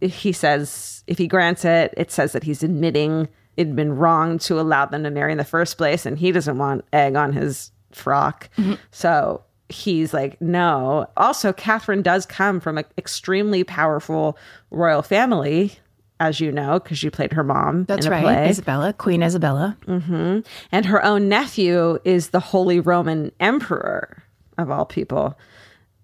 [0.01, 3.27] He says if he grants it, it says that he's admitting
[3.57, 6.57] it'd been wrong to allow them to marry in the first place, and he doesn't
[6.57, 8.49] want egg on his frock.
[8.57, 8.73] Mm-hmm.
[8.91, 11.07] So he's like, no.
[11.17, 14.37] Also, Catherine does come from an extremely powerful
[14.71, 15.79] royal family,
[16.19, 17.85] as you know, because you played her mom.
[17.85, 18.49] That's in a right, play.
[18.49, 19.77] Isabella, Queen Isabella.
[19.85, 20.39] Mm-hmm.
[20.71, 24.23] And her own nephew is the Holy Roman Emperor,
[24.57, 25.37] of all people.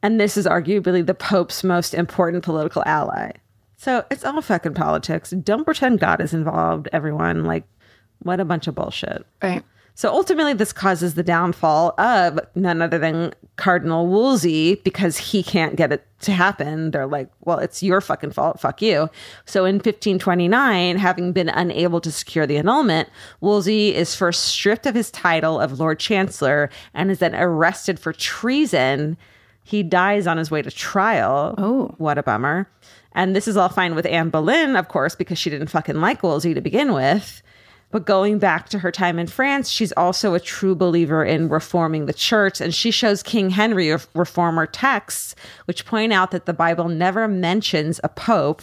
[0.04, 3.32] And this is arguably the Pope's most important political ally.
[3.78, 5.32] So it's all fucking politics.
[5.32, 7.46] Don't pretend God is involved, everyone.
[7.46, 7.64] Like,
[8.20, 9.26] what a bunch of bullshit.
[9.42, 9.64] Right.
[9.94, 15.76] So ultimately, this causes the downfall of none other than Cardinal Wolsey because he can't
[15.76, 16.92] get it to happen.
[16.92, 18.60] They're like, well, it's your fucking fault.
[18.60, 19.10] Fuck you.
[19.46, 23.10] So in 1529, having been unable to secure the annulment,
[23.42, 28.14] Wolsey is first stripped of his title of Lord Chancellor and is then arrested for
[28.14, 29.18] treason.
[29.64, 31.56] He dies on his way to trial.
[31.58, 31.94] Oh.
[31.98, 32.68] what a bummer.
[33.14, 36.24] And this is all fine with Anne Boleyn, of course, because she didn't fucking like
[36.24, 37.42] Wolsey to begin with.
[37.92, 42.06] But going back to her time in France, she's also a true believer in reforming
[42.06, 42.62] the church.
[42.62, 45.36] And she shows King Henry of reformer texts,
[45.66, 48.62] which point out that the Bible never mentions a pope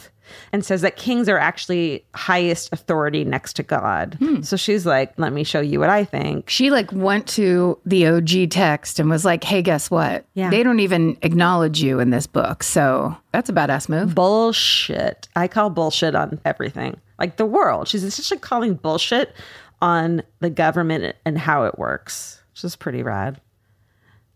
[0.51, 4.15] and says that kings are actually highest authority next to God.
[4.19, 4.41] Hmm.
[4.41, 6.49] So she's like, let me show you what I think.
[6.49, 10.25] She like went to the OG text and was like, "Hey, guess what?
[10.33, 10.49] Yeah.
[10.49, 14.15] They don't even acknowledge you in this book." So that's a badass move.
[14.15, 15.27] bullshit.
[15.35, 16.99] I call bullshit on everything.
[17.17, 17.87] Like the world.
[17.87, 19.33] She's essentially calling bullshit
[19.81, 23.39] on the government and how it works, which is pretty rad.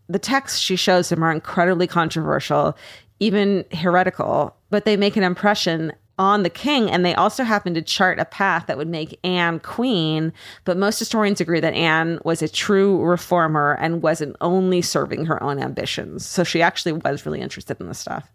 [0.08, 2.76] The texts she shows him are incredibly controversial,
[3.20, 7.82] even heretical, but they make an impression on the king and they also happen to
[7.82, 10.32] chart a path that would make Anne queen.
[10.64, 15.42] But most historians agree that Anne was a true reformer and wasn't only serving her
[15.42, 16.24] own ambitions.
[16.24, 18.30] So she actually was really interested in this stuff.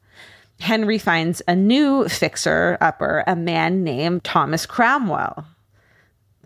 [0.60, 5.46] Henry finds a new fixer upper, a man named Thomas Cromwell,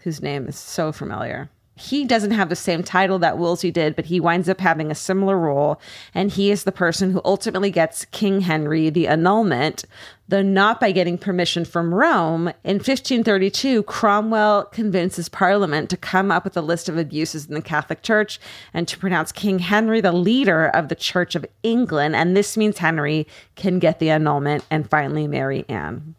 [0.01, 1.49] whose name is so familiar.
[1.75, 4.95] He doesn't have the same title that Wolsey did, but he winds up having a
[4.95, 5.81] similar role.
[6.13, 9.83] And he is the person who ultimately gets King Henry the annulment,
[10.27, 12.49] though not by getting permission from Rome.
[12.63, 17.61] In 1532, Cromwell convinces Parliament to come up with a list of abuses in the
[17.61, 18.39] Catholic Church
[18.71, 22.15] and to pronounce King Henry the leader of the Church of England.
[22.15, 26.13] And this means Henry can get the annulment and finally marry Anne.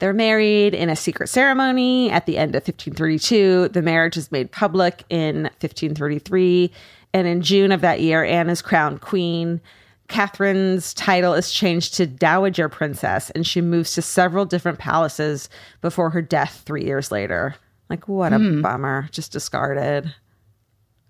[0.00, 3.68] They're married in a secret ceremony at the end of 1532.
[3.68, 6.72] The marriage is made public in 1533.
[7.12, 9.60] And in June of that year, Anne is crowned queen.
[10.08, 15.48] Catherine's title is changed to Dowager Princess, and she moves to several different palaces
[15.82, 17.54] before her death three years later.
[17.88, 18.62] Like, what a hmm.
[18.62, 19.08] bummer.
[19.12, 20.12] Just discarded.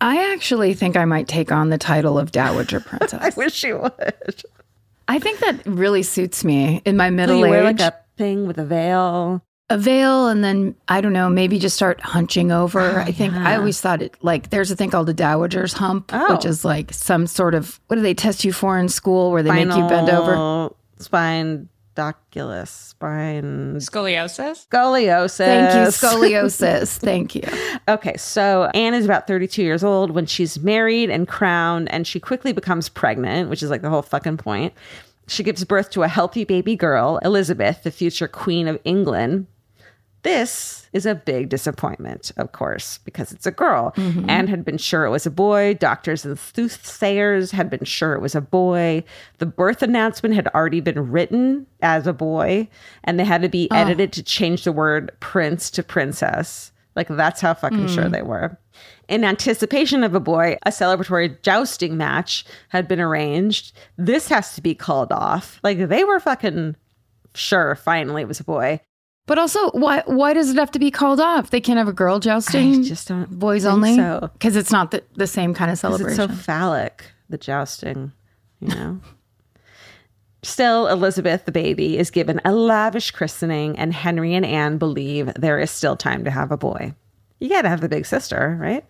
[0.01, 3.21] I actually think I might take on the title of Dowager Princess.
[3.21, 4.43] I wish you would.
[5.09, 7.51] I think that really suits me in my middle you age.
[7.51, 9.43] wear like a thing with a veil.
[9.71, 12.81] a veil and then I don't know, maybe just start hunching over.
[12.81, 16.11] Oh, I think I always thought it like there's a thing called a dowager's hump,
[16.13, 16.35] Oh.
[16.35, 19.43] which is like some sort of what do they test you for in school where
[19.43, 20.33] they make you bend over?
[20.33, 24.67] Spinal- Spine, doculus, spine, Scoliosis?
[24.69, 25.37] scoliosis.
[25.37, 26.99] Thank you, scoliosis.
[27.11, 27.43] Thank you.
[27.89, 32.21] Okay, so Anne is about 32 years old when she's married and crowned, and she
[32.21, 34.73] quickly becomes pregnant, which is like the whole fucking point.
[35.31, 39.47] She gives birth to a healthy baby girl, Elizabeth, the future Queen of England.
[40.23, 43.93] This is a big disappointment, of course, because it's a girl.
[43.93, 44.29] Mm-hmm.
[44.29, 45.75] Anne had been sure it was a boy.
[45.75, 49.05] Doctors and soothsayers had been sure it was a boy.
[49.39, 52.69] The birth announcement had already been written as a boy,
[53.05, 53.77] and they had to be oh.
[53.77, 56.73] edited to change the word prince to princess.
[56.97, 58.11] Like, that's how fucking sure mm.
[58.11, 58.59] they were.
[59.09, 63.73] In anticipation of a boy, a celebratory jousting match had been arranged.
[63.97, 65.59] This has to be called off.
[65.63, 66.77] Like, they were fucking
[67.35, 68.81] sure finally it was a boy.
[69.27, 71.51] But also, why why does it have to be called off?
[71.51, 72.81] They can't have a girl jousting.
[72.81, 74.29] I just don't boys only so.
[74.33, 76.21] because it's not the, the same kind of celebration.
[76.21, 78.13] It's so phallic, the jousting,
[78.61, 79.01] you know?
[80.43, 85.61] Still, Elizabeth, the baby, is given a lavish christening, and Henry and Anne believe there
[85.61, 86.95] is still time to have a boy.
[87.41, 88.85] You got to have the big sister, right?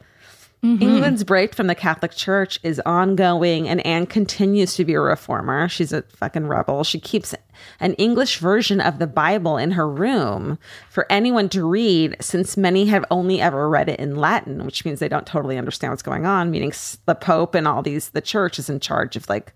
[0.62, 0.82] Mm-hmm.
[0.82, 5.70] England's break from the Catholic Church is ongoing, and Anne continues to be a reformer.
[5.70, 6.84] She's a fucking rebel.
[6.84, 7.34] She keeps
[7.78, 10.58] an English version of the Bible in her room
[10.90, 14.98] for anyone to read, since many have only ever read it in Latin, which means
[14.98, 16.50] they don't totally understand what's going on.
[16.50, 16.74] Meaning
[17.06, 19.54] the Pope and all these, the church is in charge of like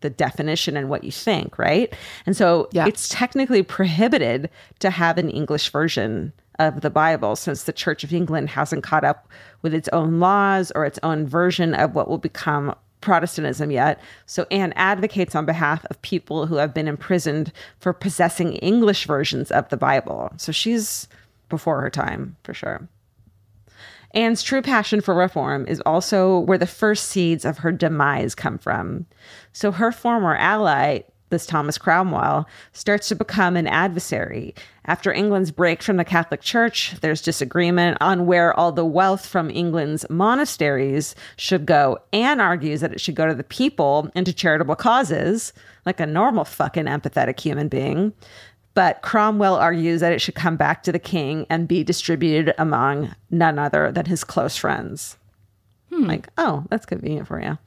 [0.00, 1.92] the definition and what you think, right?
[2.26, 2.86] And so Yeah.
[2.86, 4.50] it's technically prohibited
[4.80, 9.04] to have an English version of the Bible since the Church of England hasn't caught
[9.04, 9.28] up
[9.62, 14.00] with its own laws or its own version of what will become Protestantism yet.
[14.26, 19.52] So Anne advocates on behalf of people who have been imprisoned for possessing English versions
[19.52, 20.32] of the Bible.
[20.36, 21.06] So she's
[21.48, 22.88] before her time for sure.
[24.14, 28.58] Anne's true passion for reform is also where the first seeds of her demise come
[28.58, 29.06] from.
[29.52, 31.00] So her former ally,
[31.30, 34.54] this Thomas Cromwell, starts to become an adversary.
[34.84, 39.50] After England's break from the Catholic Church, there's disagreement on where all the wealth from
[39.50, 41.98] England's monasteries should go.
[42.12, 45.52] Anne argues that it should go to the people and to charitable causes,
[45.84, 48.12] like a normal fucking empathetic human being.
[48.74, 53.14] But Cromwell argues that it should come back to the king and be distributed among
[53.30, 55.16] none other than his close friends.
[55.90, 56.04] Hmm.
[56.04, 57.58] Like, oh, that's convenient for you.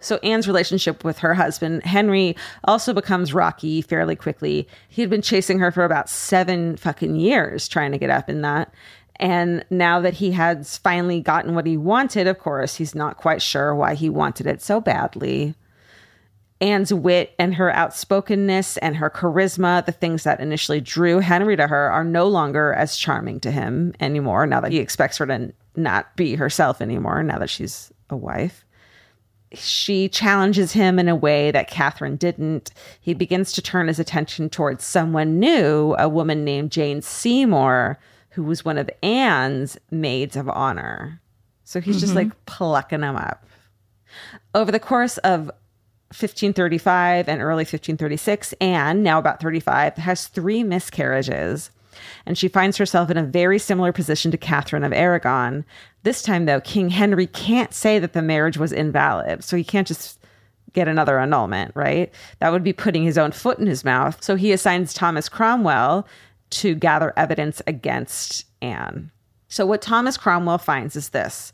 [0.00, 4.66] So Anne's relationship with her husband, Henry, also becomes rocky fairly quickly.
[4.88, 8.40] He had been chasing her for about seven fucking years, trying to get up in
[8.42, 8.72] that.
[9.16, 13.42] And now that he has finally gotten what he wanted, of course, he's not quite
[13.42, 15.54] sure why he wanted it so badly.
[16.62, 21.66] Anne's wit and her outspokenness and her charisma, the things that initially drew Henry to
[21.66, 25.52] her, are no longer as charming to him anymore now that he expects her to
[25.76, 28.64] not be herself anymore now that she's a wife.
[29.52, 32.70] She challenges him in a way that Catherine didn't.
[33.00, 37.98] He begins to turn his attention towards someone new, a woman named Jane Seymour,
[38.30, 41.20] who was one of Anne's maids of honor.
[41.64, 42.28] So he's just mm-hmm.
[42.28, 43.44] like plucking them up.
[44.54, 45.46] Over the course of
[46.10, 51.70] 1535 and early 1536, Anne, now about 35, has three miscarriages.
[52.26, 55.64] And she finds herself in a very similar position to Catherine of Aragon.
[56.02, 59.44] This time, though, King Henry can't say that the marriage was invalid.
[59.44, 60.18] So he can't just
[60.72, 62.12] get another annulment, right?
[62.38, 64.22] That would be putting his own foot in his mouth.
[64.22, 66.06] So he assigns Thomas Cromwell
[66.50, 69.10] to gather evidence against Anne.
[69.48, 71.52] So what Thomas Cromwell finds is this.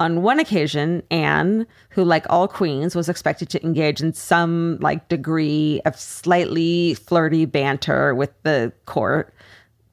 [0.00, 5.08] On one occasion, Anne, who like all queens was expected to engage in some like
[5.08, 9.34] degree of slightly flirty banter with the court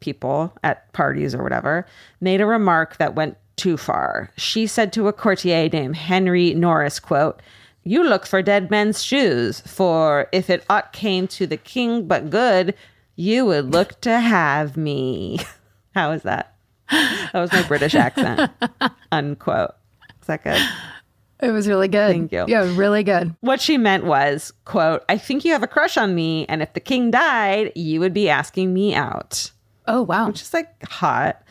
[0.06, 1.86] people at parties or whatever,
[2.22, 4.30] made a remark that went too far.
[4.38, 7.42] She said to a courtier named Henry Norris, quote,
[7.84, 12.30] "You look for dead men's shoes, for if it aught came to the king but
[12.30, 12.76] good,
[13.16, 15.40] you would look to have me."
[15.96, 16.54] How is that?
[16.92, 18.52] That was my British accent.
[19.12, 19.74] Unquote.
[20.22, 20.62] Is that good?
[21.42, 22.12] It was really good.
[22.12, 22.46] Thank you.
[22.48, 23.36] Yeah, really good.
[23.42, 26.74] What she meant was, quote, I think you have a crush on me, and if
[26.74, 29.52] the king died, you would be asking me out.
[29.88, 30.28] Oh, wow.
[30.28, 31.42] Which is like hot.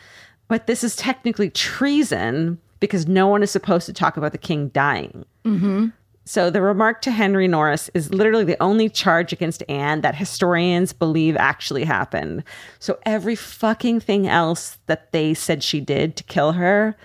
[0.47, 4.69] But this is technically treason because no one is supposed to talk about the king
[4.69, 5.25] dying.
[5.43, 5.87] Mm-hmm.
[6.27, 10.91] So the remark to Henry Norris is literally the only charge against Anne that historians
[10.91, 12.43] believe actually happened.
[12.79, 16.95] So every fucking thing else that they said she did to kill her,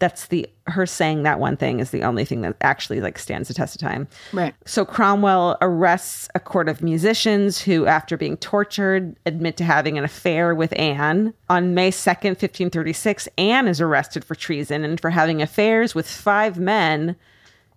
[0.00, 3.48] that's the her saying that one thing is the only thing that actually like stands
[3.48, 4.08] the test of time.
[4.32, 4.54] Right.
[4.64, 10.04] So Cromwell arrests a court of musicians who, after being tortured, admit to having an
[10.04, 11.34] affair with Anne.
[11.48, 16.58] On May 2nd, 1536, Anne is arrested for treason and for having affairs with five
[16.58, 17.14] men,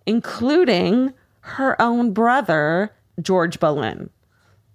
[0.06, 4.08] including her own brother, George Boleyn.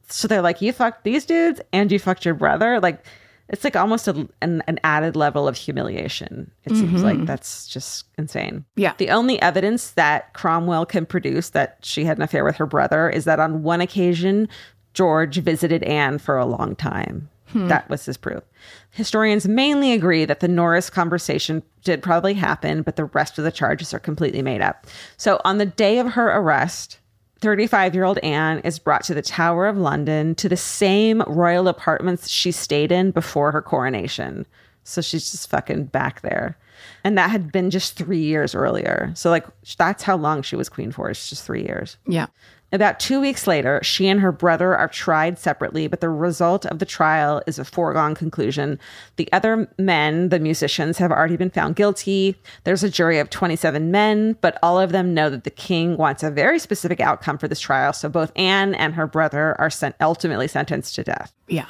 [0.08, 2.80] So they're like, you fucked these dudes and you fucked your brother?
[2.80, 3.04] Like,
[3.50, 6.52] it's like almost a, an, an added level of humiliation.
[6.66, 7.04] It seems mm-hmm.
[7.04, 8.66] like that's just insane.
[8.76, 8.93] Yeah.
[8.97, 13.10] The only evidence that Cromwell can produce that she had an affair with her brother
[13.10, 14.47] is that on one occasion,
[14.93, 17.30] George visited Anne for a long time.
[17.47, 17.68] Hmm.
[17.68, 18.43] That was his proof.
[18.91, 23.52] Historians mainly agree that the Norris conversation did probably happen, but the rest of the
[23.52, 24.86] charges are completely made up.
[25.18, 26.99] So on the day of her arrest,
[27.42, 31.68] 35 year old Anne is brought to the Tower of London to the same royal
[31.68, 34.46] apartments she stayed in before her coronation.
[34.84, 36.58] So she's just fucking back there.
[37.04, 39.12] And that had been just three years earlier.
[39.16, 39.46] So, like,
[39.78, 41.10] that's how long she was queen for.
[41.10, 41.98] It's just three years.
[42.08, 42.28] Yeah.
[42.72, 46.80] About two weeks later, she and her brother are tried separately, but the result of
[46.80, 48.80] the trial is a foregone conclusion.
[49.15, 52.36] The other men, the musicians, have already been found guilty.
[52.65, 56.22] There's a jury of 27 men, but all of them know that the king wants
[56.22, 57.91] a very specific outcome for this trial.
[57.91, 61.34] So both Anne and her brother are sent, ultimately sentenced to death.
[61.47, 61.65] Yeah.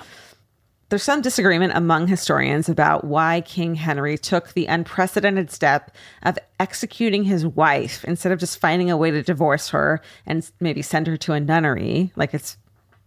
[0.89, 5.91] There's some disagreement among historians about why King Henry took the unprecedented step
[6.23, 10.81] of executing his wife instead of just finding a way to divorce her and maybe
[10.81, 12.11] send her to a nunnery.
[12.15, 12.57] Like it's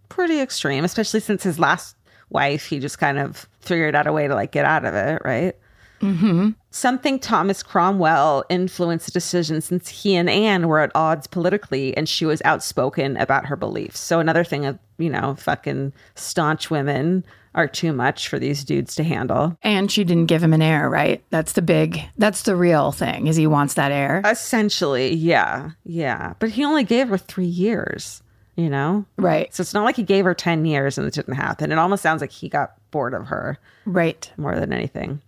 [0.09, 1.97] pretty extreme, especially since his last
[2.31, 5.21] wife, he just kind of figured out a way to like get out of it,
[5.25, 5.57] right?
[6.01, 6.51] Mm-hmm.
[6.71, 12.09] Something Thomas Cromwell influenced the decision since he and Anne were at odds politically and
[12.09, 13.99] she was outspoken about her beliefs.
[13.99, 17.25] So another thing of, you know, fucking staunch women
[17.55, 19.57] are too much for these dudes to handle.
[19.63, 21.23] And she didn't give him an heir, right?
[21.31, 24.23] That's the big, that's the real thing, is he wants that heir.
[24.25, 25.71] Essentially, yeah.
[25.85, 26.35] Yeah.
[26.39, 28.23] But he only gave her three years,
[28.57, 29.05] you know?
[29.19, 29.55] Right.
[29.55, 31.71] So it's not like he gave her 10 years and it didn't happen.
[31.73, 34.31] It almost sounds like he got bored of her Right.
[34.39, 35.21] more than anything.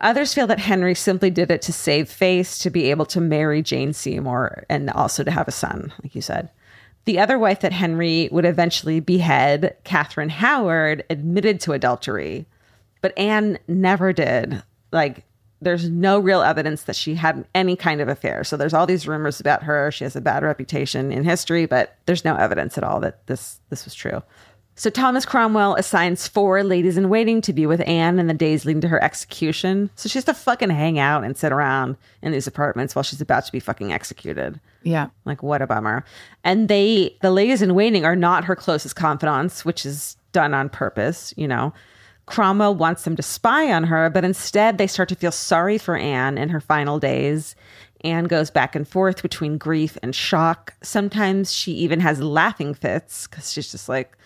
[0.00, 3.62] Others feel that Henry simply did it to save face, to be able to marry
[3.62, 6.48] Jane Seymour, and also to have a son, like you said.
[7.04, 12.46] The other wife that Henry would eventually behead, Catherine Howard, admitted to adultery,
[13.00, 14.62] but Anne never did.
[14.92, 15.24] Like,
[15.60, 18.44] there's no real evidence that she had any kind of affair.
[18.44, 19.90] So there's all these rumors about her.
[19.92, 23.60] She has a bad reputation in history, but there's no evidence at all that this
[23.70, 24.22] this was true.
[24.74, 28.64] So Thomas Cromwell assigns four ladies in waiting to be with Anne in the days
[28.64, 29.90] leading to her execution.
[29.96, 33.20] So she has to fucking hang out and sit around in these apartments while she's
[33.20, 34.58] about to be fucking executed.
[34.82, 35.08] Yeah.
[35.26, 36.04] Like what a bummer.
[36.42, 40.68] And they the ladies in waiting are not her closest confidants, which is done on
[40.68, 41.74] purpose, you know.
[42.26, 45.96] Cromwell wants them to spy on her, but instead they start to feel sorry for
[45.96, 47.54] Anne in her final days.
[48.04, 50.74] Anne goes back and forth between grief and shock.
[50.82, 54.16] Sometimes she even has laughing fits because she's just like,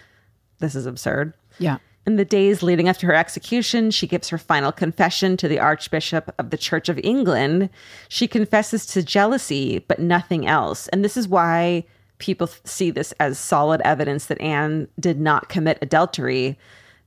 [0.59, 1.35] this is absurd.
[1.59, 1.79] Yeah.
[2.07, 5.59] In the days leading up to her execution, she gives her final confession to the
[5.59, 7.69] Archbishop of the Church of England.
[8.09, 10.87] She confesses to jealousy, but nothing else.
[10.89, 11.85] And this is why
[12.19, 16.57] people see this as solid evidence that Anne did not commit adultery.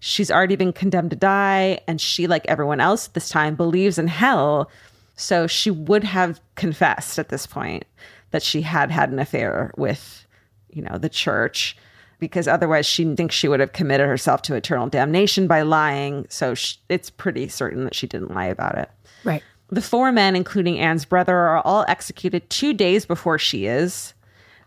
[0.02, 3.98] She's already been condemned to die, and she, like everyone else at this time, believes
[3.98, 4.70] in hell.
[5.16, 7.86] So she would have confessed at this point
[8.32, 10.26] that she had had an affair with,
[10.70, 11.78] you know, the church
[12.20, 16.26] because otherwise she thinks she would have committed herself to eternal damnation by lying.
[16.30, 18.90] So sh- it's pretty certain that she didn't lie about it.
[19.24, 19.44] Right.
[19.70, 24.14] The four men, including Anne's brother, are all executed two days before she is.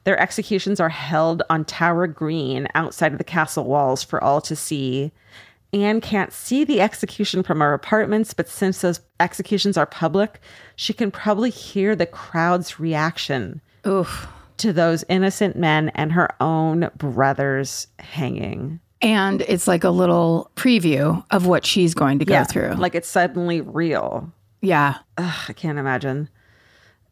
[0.05, 4.57] Their executions are held on Tower Green outside of the castle walls for all to
[4.57, 5.13] see.
[5.73, 10.41] Anne can't see the execution from her apartments, but since those executions are public,
[10.77, 14.29] she can probably hear the crowd's reaction Oof.
[14.63, 18.81] To those innocent men and her own brothers hanging.
[19.01, 22.75] And it's like a little preview of what she's going to go through.
[22.75, 24.33] Like it's suddenly real.
[24.61, 24.99] yeah.
[25.19, 26.29] Ugh, I can't imagine.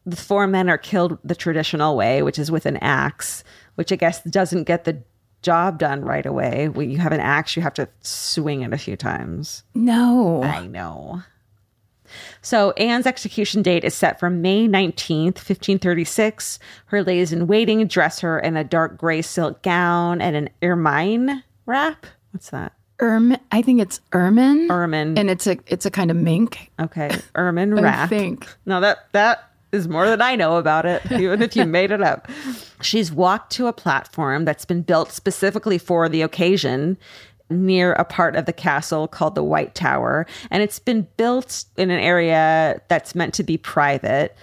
[0.05, 3.43] The four men are killed the traditional way, which is with an axe,
[3.75, 5.03] which I guess doesn't get the
[5.43, 6.69] job done right away.
[6.69, 9.63] When you have an axe, you have to swing it a few times.
[9.75, 10.43] No.
[10.43, 11.21] I know.
[12.41, 16.59] So Anne's execution date is set for May 19th, 1536.
[16.87, 21.43] Her ladies in waiting dress her in a dark gray silk gown and an ermine
[21.65, 22.05] wrap.
[22.31, 22.73] What's that?
[22.99, 24.69] Erm I think it's ermine.
[24.69, 25.17] Ermine.
[25.17, 26.71] And it's a it's a kind of mink.
[26.79, 28.09] Okay, ermine I wrap.
[28.09, 28.47] think.
[28.65, 32.01] No, that that is more than I know about it, even if you made it
[32.01, 32.29] up.
[32.81, 36.97] She's walked to a platform that's been built specifically for the occasion
[37.51, 40.25] near a part of the castle called the White Tower.
[40.49, 44.35] And it's been built in an area that's meant to be private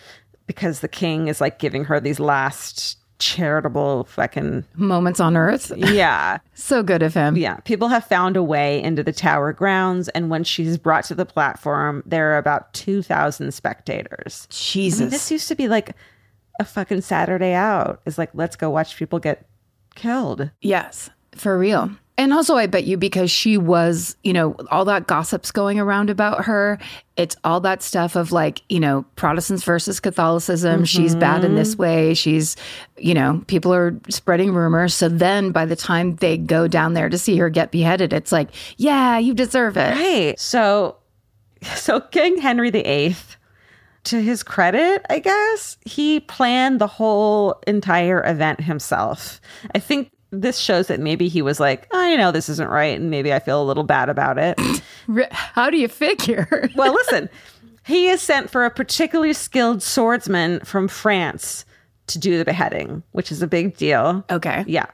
[0.47, 5.73] because the king is like giving her these last charitable fucking Moments on Earth.
[5.77, 7.37] yeah So good of him.
[7.37, 11.15] yeah, people have found a way into the tower grounds, and when she's brought to
[11.17, 14.47] the platform, there are about two thousand spectators.
[14.49, 15.01] I Jesus.
[15.01, 15.97] mean, this used to be like
[16.61, 18.01] a fucking Saturday out.
[18.07, 19.47] It's like let's go watch people get
[19.97, 20.51] killed.
[20.61, 21.91] Yes, for real.
[22.19, 26.11] And also, I bet you because she was, you know, all that gossip's going around
[26.11, 26.81] about her.
[27.17, 30.85] It's all that stuff of like, you know, Protestants versus Catholicism.
[30.85, 31.83] She's bad in this mm-hmm.
[31.83, 32.15] way.
[32.15, 32.57] She's,
[32.97, 34.95] you know, people are spreading rumors.
[34.95, 38.33] So then by the time they go down there to see her get beheaded, it's
[38.33, 39.95] like, yeah, you deserve it.
[39.95, 40.41] Right.
[40.41, 40.97] So,
[41.63, 43.15] so King Henry VIII,
[44.05, 49.41] to his credit, I guess he planned the whole entire event himself.
[49.75, 52.99] I think this shows that maybe he was like, oh, you know, this isn't right,
[53.01, 54.59] and maybe I feel a little bad about it.
[55.33, 56.71] How do you figure?
[56.77, 57.29] Well, listen,
[57.87, 61.65] he is sent for a particularly skilled swordsman from France
[62.09, 64.25] to do the beheading, which is a big deal.
[64.31, 64.65] okay.
[64.67, 64.87] Yeah.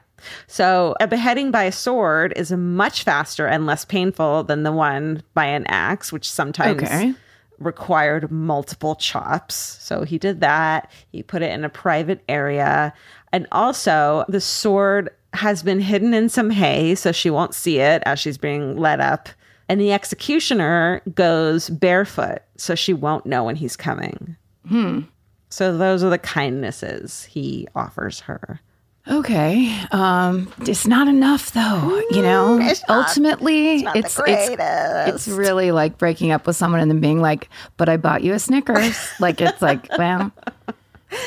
[0.46, 5.22] So a beheading by a sword is much faster and less painful than the one
[5.34, 7.12] by an axe, which sometimes Okay.
[7.58, 9.54] required multiple chops.
[9.54, 10.90] So he did that.
[11.12, 12.94] He put it in a private area.
[13.32, 18.02] And also, the sword has been hidden in some hay so she won't see it
[18.06, 19.28] as she's being led up.
[19.68, 24.36] And the executioner goes barefoot so she won't know when he's coming.
[24.68, 25.00] Hmm.
[25.48, 28.60] So those are the kindnesses he offers her.
[29.06, 29.70] Okay.
[29.92, 32.58] Um it's not enough though, you know.
[32.60, 37.00] it's not- Ultimately, it's the it's it's really like breaking up with someone and then
[37.00, 40.32] being like, "But I bought you a Snickers." like it's like, well,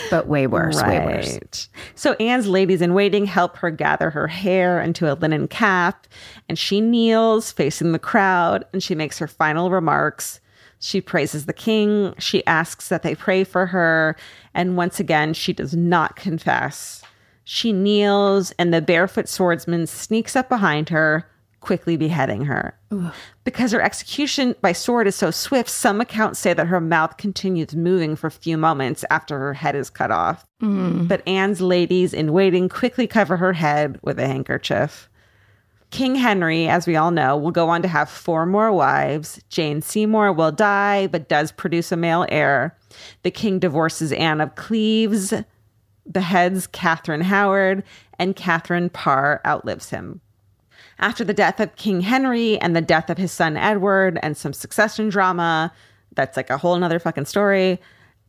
[0.09, 1.69] but way worse, way worse.
[1.95, 6.07] So Anne's ladies in waiting help her gather her hair into a linen cap,
[6.47, 10.39] and she kneels facing the crowd and she makes her final remarks.
[10.79, 12.13] She praises the king.
[12.19, 14.15] She asks that they pray for her,
[14.53, 17.01] and once again, she does not confess.
[17.43, 21.27] She kneels, and the barefoot swordsman sneaks up behind her,
[21.67, 22.73] quickly beheading her.
[23.43, 27.75] Because her execution by sword is so swift, some accounts say that her mouth continues
[27.75, 30.45] moving for a few moments after her head is cut off.
[30.61, 31.09] Mm.
[31.09, 35.09] But Anne's ladies in waiting quickly cover her head with a handkerchief.
[35.89, 39.41] King Henry, as we all know, will go on to have four more wives.
[39.49, 42.77] Jane Seymour will die, but does produce a male heir.
[43.23, 45.33] The king divorces Anne of Cleves,
[46.09, 47.83] beheads Catherine Howard,
[48.17, 50.21] and Catherine Parr outlives him.
[50.99, 54.53] After the death of King Henry and the death of his son Edward and some
[54.53, 55.71] succession drama,
[56.15, 57.79] that's like a whole nother fucking story.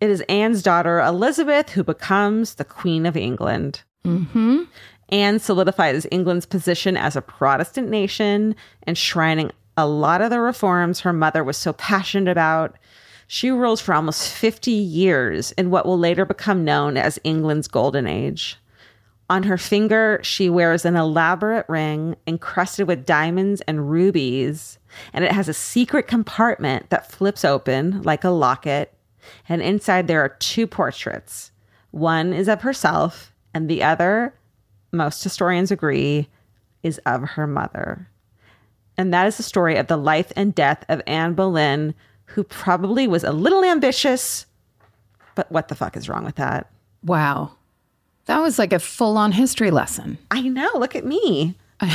[0.00, 3.82] It is Anne's daughter Elizabeth who becomes the Queen of England.
[4.04, 4.64] Mm-hmm.
[5.08, 8.54] Anne solidifies England's position as a Protestant nation,
[8.86, 12.76] enshrining a lot of the reforms her mother was so passionate about.
[13.26, 18.06] She rules for almost 50 years in what will later become known as England's Golden
[18.06, 18.58] Age.
[19.30, 24.78] On her finger, she wears an elaborate ring encrusted with diamonds and rubies,
[25.12, 28.94] and it has a secret compartment that flips open like a locket.
[29.48, 31.52] And inside, there are two portraits.
[31.90, 34.34] One is of herself, and the other,
[34.92, 36.28] most historians agree,
[36.82, 38.08] is of her mother.
[38.96, 43.06] And that is the story of the life and death of Anne Boleyn, who probably
[43.06, 44.46] was a little ambitious,
[45.34, 46.70] but what the fuck is wrong with that?
[47.02, 47.52] Wow.
[48.28, 50.18] That was like a full-on history lesson.
[50.30, 51.56] I know, look at me.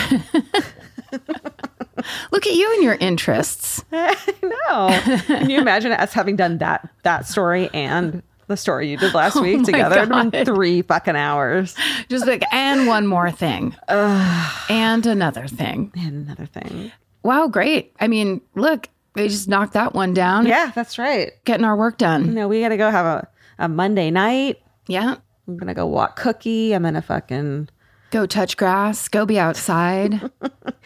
[2.31, 3.83] Look at you and your interests.
[3.91, 5.19] I know.
[5.25, 9.37] Can you imagine us having done that that story and the story you did last
[9.37, 10.05] oh week together?
[10.05, 10.45] God.
[10.45, 11.75] three fucking hours.
[12.09, 13.75] Just like, and one more thing.
[13.87, 15.91] and another thing.
[15.95, 16.91] And another thing.
[17.21, 17.93] Wow, great.
[17.99, 20.45] I mean, look, they just knocked that one down.
[20.45, 21.31] Yeah, that's right.
[21.45, 22.33] Getting our work done.
[22.33, 23.27] No, we gotta go have a,
[23.59, 24.59] a Monday night.
[24.87, 25.17] Yeah.
[25.47, 26.73] I'm gonna go walk Cookie.
[26.73, 27.69] I'm gonna fucking
[28.13, 29.07] Go touch grass.
[29.07, 30.29] Go be outside.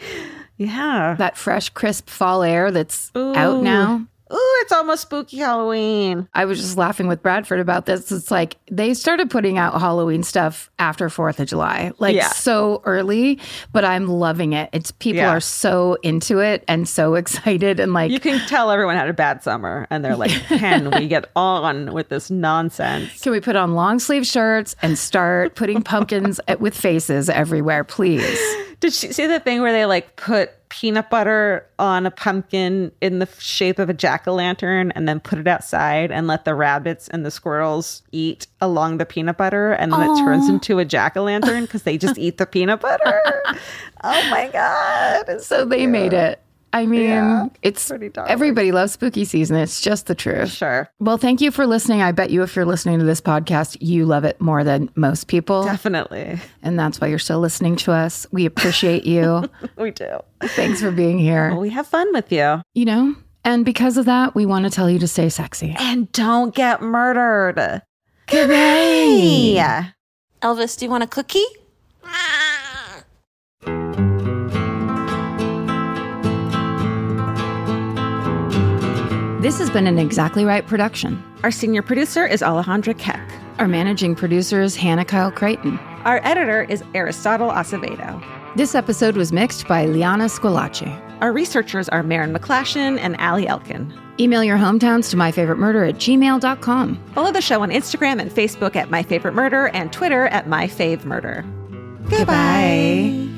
[0.56, 1.14] yeah.
[1.18, 4.06] that fresh, crisp fall air that's out now.
[4.32, 6.28] Ooh, it's almost spooky Halloween.
[6.34, 8.12] I was just laughing with Bradford about this.
[8.12, 12.28] It's like they started putting out Halloween stuff after 4th of July, like Yeah.
[12.28, 13.38] so early,
[13.72, 14.68] but I'm loving it.
[14.72, 15.30] It's people Yeah.
[15.30, 19.12] are so into it and so excited and like You can tell everyone had a
[19.14, 23.56] bad summer, and they're like, "Can we get on with this nonsense?" can we put
[23.56, 28.38] on long sleeve shirts and start putting pumpkins with faces everywhere, please?
[28.80, 33.18] Did she see the thing where they like put peanut butter on a pumpkin in
[33.18, 36.54] the shape of a jack o' lantern and then put it outside and let the
[36.54, 40.84] rabbits and the squirrels eat along the peanut butter and then it turns into a
[40.84, 43.22] jack o' lantern because they just eat the peanut butter?
[44.04, 45.24] oh my God.
[45.28, 46.40] It's So they made it.
[46.72, 48.30] I mean, Yeah, it's pretty darling.
[48.30, 49.56] everybody loves spooky season.
[49.56, 50.50] It's just the truth.
[50.50, 50.90] Sure.
[51.00, 52.02] Well, thank you for listening.
[52.02, 55.28] I bet you if you're listening to this podcast, you love it more than most
[55.28, 55.64] people.
[55.64, 56.38] Definitely.
[56.62, 58.26] And that's why you're still listening to us.
[58.32, 59.48] We appreciate you.
[59.78, 60.18] We do.
[60.42, 61.50] Thanks for being here.
[61.50, 62.60] Well, we have fun with you.
[62.74, 63.14] You know,
[63.44, 65.74] and because of that, we want to tell you to stay sexy.
[65.78, 67.80] And don't get murdered.
[68.26, 69.92] Goodbye.
[70.42, 71.44] Elvis, do you want a cookie?
[79.40, 81.22] This has been an Exactly Right production.
[81.44, 83.20] Our senior producer is Alejandra Keck.
[83.60, 85.78] Our managing producer is Hannah Kyle Creighton.
[86.04, 88.20] Our editor is Aristotle Acevedo.
[88.56, 90.90] This episode was mixed by Liana Squillace.
[91.20, 93.92] Our researchers are Marin McClashin and Ali Elkin.
[94.18, 97.04] Email your hometowns to myfavoritemurder at gmail.com.
[97.14, 100.66] Follow the show on Instagram and Facebook at My Favorite Murder and Twitter at My
[100.66, 101.44] Fave Murder.
[102.10, 103.37] Goodbye.